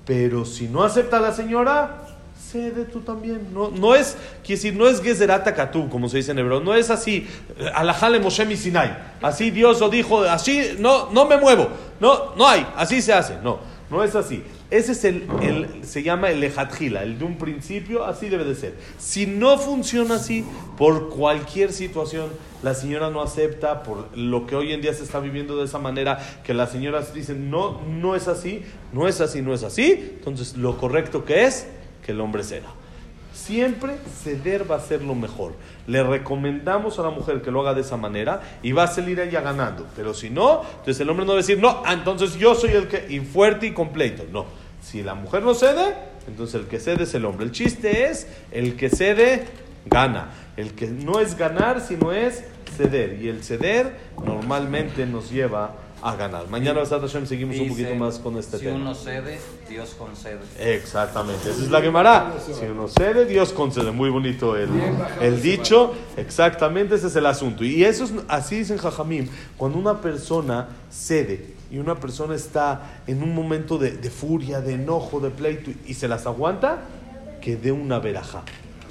Pero 0.04 0.46
si 0.46 0.68
no 0.68 0.84
acepta 0.84 1.18
a 1.18 1.22
la 1.22 1.32
señora, 1.32 2.08
cede 2.36 2.86
tú 2.86 3.02
también. 3.02 3.54
No, 3.54 3.70
no 3.70 3.94
es, 3.94 4.18
quiere 4.44 4.60
decir, 4.60 4.76
no 4.76 4.88
es 4.88 5.00
Gezerata 5.00 5.54
Katú, 5.54 5.90
como 5.90 6.10
se 6.10 6.18
dice 6.18 6.32
en 6.32 6.40
hebreo. 6.40 6.60
No 6.60 6.74
es 6.74 6.90
así, 6.90 7.28
alajale 7.76 8.20
Moshe 8.20 8.58
Sinai. 8.58 8.98
Así 9.22 9.52
Dios 9.52 9.80
lo 9.80 9.90
dijo, 9.90 10.24
así 10.24 10.76
no, 10.80 11.12
no 11.12 11.26
me 11.26 11.38
muevo. 11.38 11.68
No, 12.00 12.34
no 12.36 12.48
hay, 12.48 12.66
así 12.76 13.00
se 13.00 13.13
hace. 13.13 13.38
No, 13.44 13.60
no 13.92 14.04
es 14.04 14.16
así. 14.16 14.44
Ese 14.70 14.92
es 14.92 15.06
el, 15.06 15.28
el 15.42 15.86
se 15.86 16.04
llama 16.04 16.30
el 16.30 16.42
lejatjila, 16.42 17.04
el 17.04 17.18
de 17.20 17.24
un 17.24 17.38
principio, 17.38 18.04
así 18.04 18.28
debe 18.28 18.44
de 18.44 18.54
ser. 18.54 18.76
Si 18.98 19.26
no 19.26 19.58
funciona 19.58 20.16
así, 20.16 20.44
por 20.78 21.10
cualquier 21.10 21.72
situación, 21.72 22.30
la 22.64 22.74
señora 22.74 23.10
no 23.10 23.22
acepta, 23.22 23.84
por 23.84 24.16
lo 24.18 24.46
que 24.46 24.58
hoy 24.58 24.74
en 24.74 24.82
día 24.82 24.94
se 24.94 25.04
está 25.04 25.20
viviendo 25.20 25.58
de 25.58 25.66
esa 25.66 25.80
manera, 25.80 26.20
que 26.44 26.54
las 26.54 26.72
señoras 26.72 27.14
dicen, 27.14 27.50
no, 27.50 27.82
no 27.84 28.16
es 28.16 28.28
así, 28.28 28.64
no 28.92 29.08
es 29.08 29.22
así, 29.22 29.42
no 29.42 29.54
es 29.54 29.64
así, 29.64 30.16
entonces 30.18 30.58
lo 30.58 30.78
correcto 30.78 31.24
que 31.24 31.46
es 31.46 31.68
que 32.06 32.12
el 32.12 32.20
hombre 32.20 32.44
ceda. 32.44 32.68
Siempre 33.38 33.97
ceder 34.23 34.69
va 34.69 34.78
a 34.78 34.80
ser 34.80 35.04
lo 35.04 35.13
mejor. 35.13 35.54
Le 35.86 36.02
recomendamos 36.02 36.97
a 36.97 37.04
la 37.04 37.12
mujer 37.12 37.43
que 37.43 37.52
lo 37.52 37.62
haga 37.62 37.76
de 37.76 37.82
esa 37.82 37.95
manera 37.95 38.41
y 38.63 38.71
va 38.71 38.84
a 38.84 38.88
salir 38.88 39.19
ella 39.19 39.41
ganando. 39.41 39.86
Pero 39.95 40.15
si 40.15 40.32
no, 40.32 40.63
entonces 40.63 41.00
el 41.00 41.10
hombre 41.10 41.26
no 41.26 41.34
va 41.34 41.38
a 41.38 41.41
decir, 41.41 41.60
no, 41.60 41.84
ah, 41.86 41.93
entonces 41.93 42.36
yo 42.36 42.56
soy 42.56 42.71
el 42.71 42.88
que, 42.88 43.06
y 43.08 43.19
fuerte 43.19 43.67
y 43.67 43.73
completo. 43.73 44.23
No. 44.32 44.45
Si 44.82 45.04
la 45.04 45.13
mujer 45.13 45.43
no 45.43 45.54
cede, 45.54 45.93
entonces 46.28 46.56
el 46.62 46.67
que 46.67 46.80
cede 46.80 47.04
es 47.04 47.13
el 47.13 47.26
hombre. 47.26 47.45
El 47.45 47.52
chiste 47.52 48.10
es, 48.10 48.28
el 48.52 48.76
que 48.76 48.89
cede, 48.89 49.45
gana. 49.86 50.32
El 50.58 50.73
que 50.73 50.88
no 50.88 51.19
es 51.19 51.38
ganar, 51.38 51.80
sino 51.80 52.12
es 52.12 52.43
ceder. 52.76 53.21
Y 53.21 53.30
el 53.30 53.43
ceder 53.43 53.97
normalmente 54.26 55.06
nos 55.06 55.30
lleva 55.30 55.76
a 56.02 56.16
ganar. 56.16 56.48
Mañana, 56.48 56.86
Hashem, 56.86 57.26
seguimos 57.26 57.58
un 57.58 57.70
poquito 57.70 57.96
más 57.96 58.20
con 58.20 58.38
este 58.38 58.60
tema. 58.60 58.72
Si 58.72 58.82
uno 58.82 58.96
cede, 58.96 59.40
Dios 59.68 59.96
concede. 59.98 60.40
Exactamente, 60.60 61.50
esa 61.50 61.64
es 61.64 61.72
la 61.72 61.82
Gemara. 61.82 62.34
Si 62.46 62.66
uno 62.66 62.88
cede, 62.88 63.26
Dios 63.26 63.52
concede. 63.52 63.92
Muy 63.92 64.10
bonito 64.10 64.56
el, 64.56 64.70
el 65.22 65.42
dicho. 65.42 65.94
Exactamente, 66.16 66.96
ese 66.96 67.08
es 67.08 67.16
el 67.16 67.26
asunto. 67.26 67.64
Y 67.64 67.84
eso 67.84 68.04
es, 68.06 68.14
así 68.28 68.58
dicen 68.60 68.78
Jajamim, 68.78 69.28
cuando 69.58 69.78
una 69.78 70.00
persona 70.02 70.68
cede 70.92 71.56
y 71.72 71.80
una 71.80 71.96
persona 71.96 72.36
está 72.36 73.02
en 73.08 73.24
un 73.24 73.34
momento 73.34 73.78
de, 73.78 73.92
de 73.92 74.10
furia, 74.10 74.62
de 74.62 74.74
enojo, 74.74 75.20
de 75.20 75.30
pleito 75.30 75.72
y 75.86 75.94
se 75.96 76.08
las 76.08 76.26
aguanta, 76.26 76.84
que 77.42 77.56
dé 77.56 77.72
una 77.72 78.00
veraja 78.00 78.44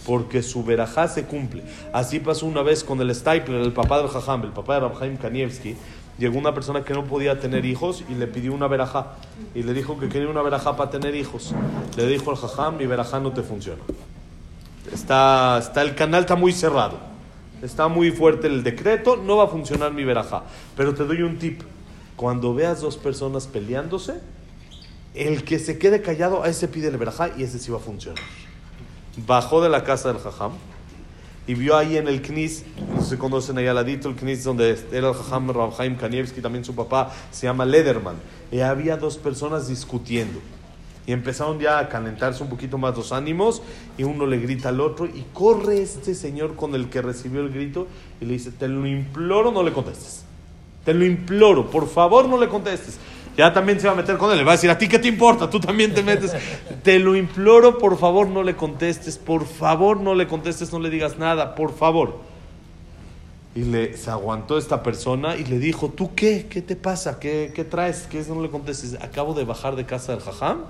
porque 0.06 0.42
su 0.42 0.62
verajá 0.62 1.08
se 1.08 1.24
cumple. 1.24 1.64
Así 1.92 2.20
pasó 2.20 2.46
una 2.46 2.62
vez 2.62 2.84
con 2.84 3.00
el 3.00 3.12
Stapler, 3.12 3.60
el 3.60 3.72
papá 3.72 3.98
del 3.98 4.08
Jajam, 4.08 4.44
el 4.44 4.52
papá 4.52 4.74
de 4.74 4.80
Rabhaim 4.80 5.16
Kanievski, 5.16 5.74
llegó 6.18 6.38
una 6.38 6.54
persona 6.54 6.84
que 6.84 6.94
no 6.94 7.04
podía 7.04 7.40
tener 7.40 7.64
hijos 7.64 8.04
y 8.08 8.14
le 8.14 8.26
pidió 8.26 8.54
una 8.54 8.68
verajá. 8.68 9.14
Y 9.54 9.62
le 9.62 9.72
dijo 9.72 9.98
que 9.98 10.08
quería 10.08 10.28
una 10.28 10.42
verajá 10.42 10.76
para 10.76 10.90
tener 10.90 11.14
hijos. 11.14 11.54
Le 11.96 12.06
dijo 12.06 12.30
al 12.30 12.36
jajam, 12.36 12.76
mi 12.76 12.86
verajá 12.86 13.20
no 13.20 13.32
te 13.32 13.42
funciona. 13.42 13.82
Está, 14.92 15.58
está, 15.58 15.82
el 15.82 15.94
canal 15.94 16.22
está 16.22 16.36
muy 16.36 16.52
cerrado. 16.52 16.98
Está 17.62 17.88
muy 17.88 18.10
fuerte 18.10 18.46
el 18.46 18.62
decreto, 18.62 19.16
no 19.16 19.38
va 19.38 19.44
a 19.44 19.48
funcionar 19.48 19.92
mi 19.92 20.04
verajá. 20.04 20.42
Pero 20.76 20.94
te 20.94 21.04
doy 21.04 21.22
un 21.22 21.38
tip. 21.38 21.62
Cuando 22.16 22.54
veas 22.54 22.80
dos 22.80 22.96
personas 22.96 23.46
peleándose, 23.46 24.20
el 25.14 25.44
que 25.44 25.58
se 25.58 25.78
quede 25.78 26.02
callado, 26.02 26.42
a 26.42 26.48
ese 26.48 26.68
pide 26.68 26.88
el 26.88 26.96
verajá 26.96 27.30
y 27.36 27.42
ese 27.42 27.58
sí 27.58 27.70
va 27.70 27.78
a 27.78 27.80
funcionar. 27.80 28.22
Bajó 29.26 29.62
de 29.62 29.70
la 29.70 29.84
casa 29.84 30.12
del 30.12 30.22
jajam 30.22 30.52
y 31.46 31.54
vio 31.54 31.76
ahí 31.76 31.96
en 31.96 32.08
el 32.08 32.22
Knis, 32.22 32.64
no 32.94 33.02
se 33.02 33.18
conocen 33.18 33.58
ahí 33.58 33.66
al 33.66 33.76
ladito, 33.76 34.08
el 34.08 34.16
Knis 34.16 34.42
donde 34.42 34.78
era 34.90 35.08
el 35.08 35.14
Jajam 35.14 35.50
Rabhaim 35.50 35.96
Kanievski, 35.96 36.40
también 36.40 36.64
su 36.64 36.74
papá 36.74 37.12
se 37.30 37.46
llama 37.46 37.64
Lederman. 37.64 38.16
Y 38.50 38.60
había 38.60 38.96
dos 38.96 39.16
personas 39.16 39.68
discutiendo. 39.68 40.40
Y 41.06 41.12
empezaron 41.12 41.60
ya 41.60 41.78
a 41.78 41.88
calentarse 41.88 42.42
un 42.42 42.48
poquito 42.48 42.78
más 42.78 42.96
los 42.96 43.12
ánimos 43.12 43.62
y 43.96 44.02
uno 44.02 44.26
le 44.26 44.38
grita 44.38 44.70
al 44.70 44.80
otro 44.80 45.06
y 45.06 45.24
corre 45.32 45.80
este 45.80 46.16
señor 46.16 46.56
con 46.56 46.74
el 46.74 46.88
que 46.90 47.00
recibió 47.00 47.42
el 47.42 47.50
grito 47.50 47.86
y 48.20 48.24
le 48.24 48.32
dice, 48.32 48.50
te 48.50 48.66
lo 48.66 48.84
imploro, 48.86 49.52
no 49.52 49.62
le 49.62 49.72
contestes. 49.72 50.24
Te 50.84 50.94
lo 50.94 51.04
imploro, 51.04 51.70
por 51.70 51.88
favor 51.88 52.28
no 52.28 52.38
le 52.38 52.48
contestes. 52.48 52.98
Ya 53.36 53.52
también 53.52 53.78
se 53.78 53.86
va 53.86 53.92
a 53.92 53.96
meter 53.96 54.16
con 54.16 54.30
él. 54.30 54.38
Le 54.38 54.44
va 54.44 54.52
a 54.52 54.54
decir, 54.56 54.70
¿a 54.70 54.78
ti 54.78 54.88
qué 54.88 54.98
te 54.98 55.08
importa? 55.08 55.50
Tú 55.50 55.60
también 55.60 55.92
te 55.92 56.02
metes. 56.02 56.32
te 56.82 56.98
lo 56.98 57.14
imploro, 57.16 57.78
por 57.78 57.98
favor, 57.98 58.28
no 58.28 58.42
le 58.42 58.56
contestes. 58.56 59.18
Por 59.18 59.46
favor, 59.46 60.00
no 60.00 60.14
le 60.14 60.26
contestes, 60.26 60.72
no 60.72 60.78
le 60.78 60.90
digas 60.90 61.18
nada. 61.18 61.54
Por 61.54 61.74
favor. 61.74 62.18
Y 63.54 63.62
le, 63.62 63.96
se 63.96 64.10
aguantó 64.10 64.58
esta 64.58 64.82
persona 64.82 65.36
y 65.36 65.44
le 65.44 65.58
dijo, 65.58 65.88
¿tú 65.88 66.14
qué? 66.14 66.46
¿Qué 66.48 66.62
te 66.62 66.76
pasa? 66.76 67.18
¿Qué, 67.18 67.52
qué 67.54 67.64
traes? 67.64 68.06
¿Qué 68.10 68.18
es? 68.18 68.28
No 68.28 68.40
le 68.40 68.50
contestes. 68.50 68.94
Acabo 69.02 69.34
de 69.34 69.44
bajar 69.44 69.76
de 69.76 69.86
casa 69.86 70.12
del 70.12 70.20
jajam 70.20 70.64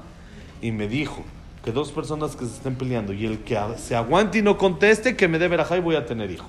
y 0.60 0.72
me 0.72 0.88
dijo 0.88 1.22
que 1.64 1.72
dos 1.72 1.90
personas 1.90 2.36
que 2.36 2.44
se 2.46 2.54
estén 2.54 2.76
peleando 2.76 3.12
y 3.12 3.26
el 3.26 3.40
que 3.40 3.58
se 3.76 3.96
aguante 3.96 4.38
y 4.38 4.42
no 4.42 4.56
conteste, 4.56 5.16
que 5.16 5.26
me 5.26 5.38
dé 5.38 5.48
verajá 5.48 5.76
y 5.76 5.80
voy 5.80 5.96
a 5.96 6.06
tener 6.06 6.30
hijo. 6.30 6.46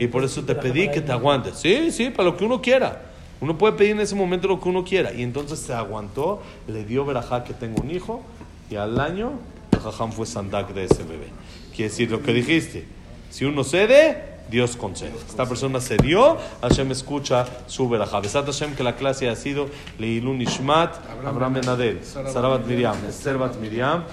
Y 0.00 0.08
por 0.08 0.24
eso 0.24 0.42
te 0.42 0.54
pedí 0.54 0.90
que 0.90 1.00
te 1.00 1.12
aguantes. 1.12 1.56
Sí, 1.56 1.92
sí, 1.92 2.10
para 2.10 2.30
lo 2.30 2.36
que 2.36 2.44
uno 2.44 2.60
quiera. 2.60 3.09
Uno 3.40 3.56
puede 3.56 3.74
pedir 3.74 3.92
en 3.92 4.00
ese 4.00 4.14
momento 4.14 4.48
lo 4.48 4.60
que 4.60 4.68
uno 4.68 4.84
quiera. 4.84 5.12
Y 5.12 5.22
entonces 5.22 5.58
se 5.58 5.72
aguantó, 5.72 6.42
le 6.68 6.84
dio 6.84 7.04
verajá 7.04 7.44
que 7.44 7.54
tengo 7.54 7.82
un 7.82 7.90
hijo 7.90 8.22
y 8.70 8.76
al 8.76 9.00
año 9.00 9.32
el 9.72 9.80
jajam 9.80 10.12
fue 10.12 10.26
sandak 10.26 10.74
de 10.74 10.84
ese 10.84 11.02
bebé. 11.04 11.28
Quiere 11.74 11.90
decir 11.90 12.10
lo 12.10 12.22
que 12.22 12.32
dijiste. 12.32 12.86
Si 13.30 13.44
uno 13.44 13.64
cede, 13.64 14.30
Dios 14.50 14.76
concede. 14.76 15.12
Esta 15.28 15.46
persona 15.46 15.80
cedió, 15.80 16.36
Hashem 16.60 16.90
escucha 16.90 17.46
su 17.66 17.88
verajá. 17.88 18.20
Besat 18.20 18.44
Hashem 18.46 18.74
que 18.74 18.82
la 18.82 18.96
clase 18.96 19.28
ha 19.28 19.36
sido 19.36 19.68
Leilun 19.98 20.42
Ishmat, 20.42 20.96
Abraham 21.24 21.54
Benadel, 21.54 22.04
Sarabat 22.04 22.66
Miriam, 22.66 22.96
Esther 23.08 23.38
Bat 23.38 23.56
Miriam. 23.56 24.04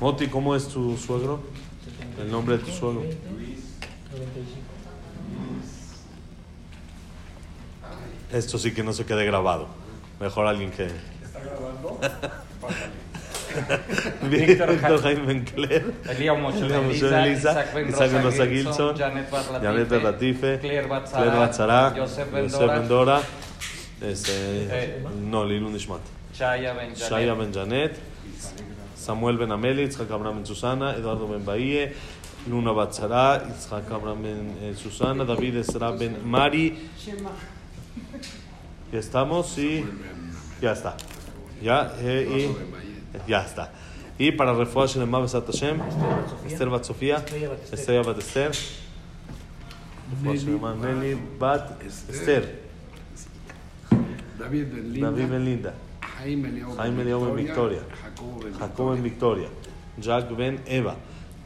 Moti, 0.00 0.26
¿cómo 0.26 0.54
es 0.54 0.68
tu 0.68 0.96
suegro? 0.98 1.40
El 2.20 2.30
nombre 2.30 2.58
de 2.58 2.64
tu 2.64 2.70
suegro. 2.70 3.02
Esto 8.32 8.58
sí 8.58 8.72
que 8.72 8.82
no 8.82 8.92
se 8.92 9.04
quede 9.06 9.24
grabado. 9.24 9.68
Mejor 10.20 10.46
alguien 10.46 10.70
que. 10.70 10.86
¿Está 10.86 11.40
grabando? 11.40 11.98
Víctor 14.30 15.02
Jaime 15.02 15.26
Bencler, 15.26 15.94
Eliyahu 16.10 16.38
Moshe 16.38 16.58
Eliyahu 16.58 16.82
Ben 16.82 16.88
Moshe 16.88 17.02
Lisa, 17.02 17.10
Ben 17.10 17.28
Lisa, 17.32 17.50
Isaac 17.50 17.74
Ben 17.74 17.88
Isaac 17.88 18.12
Ben 18.12 18.22
Rosa 18.22 18.44
Rosa 18.44 18.46
Gilson, 18.46 18.96
Janet 18.96 19.30
Bar 19.30 19.44
Latife, 19.44 19.62
Janet 19.62 19.88
Bar 19.88 20.02
Latife, 20.02 20.58
Claire 20.60 20.88
Bat 20.88 21.10
Claire 21.10 21.30
Zara, 21.30 21.46
Batzara, 21.48 21.96
Yosef 21.96 22.32
Ben 22.32 22.42
Yosef 22.44 22.58
Dora, 22.60 22.78
Ben 22.78 22.88
Dora, 22.88 23.22
este, 24.02 24.32
Eh. 24.70 25.04
no, 25.22 25.44
Lilun 25.44 25.74
Ishmat, 25.74 26.00
Shaya 26.34 26.74
Ben 27.34 27.52
Janet, 27.52 27.96
Samuel 28.94 29.38
Ben 29.38 29.50
Ameli, 29.52 29.84
Itzhak 29.84 30.10
Abraham 30.10 30.36
Ben 30.36 30.46
Susana, 30.46 30.94
Eduardo 30.94 31.26
Ben 31.26 31.44
Bahie, 31.44 31.94
Luna 32.48 32.72
Batzara, 32.72 33.42
Itzhak 33.48 33.90
Abraham 33.90 34.22
Ben 34.22 34.56
eh, 34.60 34.74
Susana, 34.74 35.24
David 35.24 35.56
Esra 35.56 35.92
Ben 35.98 36.16
Mari. 36.28 36.90
Ya 38.92 38.98
estamos 38.98 39.58
y 39.58 39.84
ya 40.60 40.72
está. 40.72 40.96
Ya, 41.62 41.94
eh, 41.98 42.52
y 43.26 43.30
ya 43.30 43.44
está. 43.44 43.72
Y 44.18 44.32
para 44.32 44.54
Refuah 44.54 44.86
Shelema 44.86 45.20
Besat 45.20 45.46
Hashem, 45.46 45.80
Esther 46.46 46.68
Bat 46.68 46.84
Sofía, 46.84 47.24
Estrella 47.72 48.02
Bat 48.02 48.18
Esther, 48.18 48.52
Nelly 50.22 51.18
Bat 51.38 51.82
Esther, 51.82 52.62
David 54.38 54.66
Ben 54.72 55.44
Linda. 55.44 55.74
Jaime 56.02 57.02
Eliyahu 57.02 57.26
Ben 57.26 57.36
Victoria, 57.36 57.80
Jacobo 58.58 58.90
Ben 58.92 59.02
Victoria, 59.02 59.48
Jack 60.00 60.34
Ben 60.36 60.60
Eva, 60.66 60.96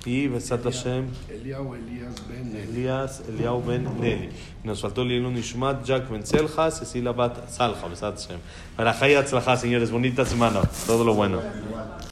y 0.05 0.29
Besat 0.29 0.65
Hashem, 0.65 1.09
Eliyahu 1.29 1.75
Elías 1.75 2.15
Ben 2.29 2.57
Eli. 2.57 2.81
Elías 2.81 3.23
Eliyahu 3.29 3.63
Ben 3.67 3.85
Nelly. 4.01 4.31
Nos 4.65 4.81
faltó 4.81 5.05
Lilun 5.05 5.37
Ishmat, 5.37 5.85
Jack 5.85 6.11
Ben 6.11 6.25
Selja, 6.25 6.71
Cecilia 6.71 7.13
Bat 7.13 7.49
Salja, 7.51 7.87
Besat 7.87 8.15
Hashem. 8.19 8.41
Para 8.77 8.93
Hayatzlaja, 8.93 9.57
señores, 9.57 9.91
bonita 9.91 10.25
semana, 10.25 10.63
todo 10.87 11.05
lo 11.05 11.15
bueno. 11.15 11.41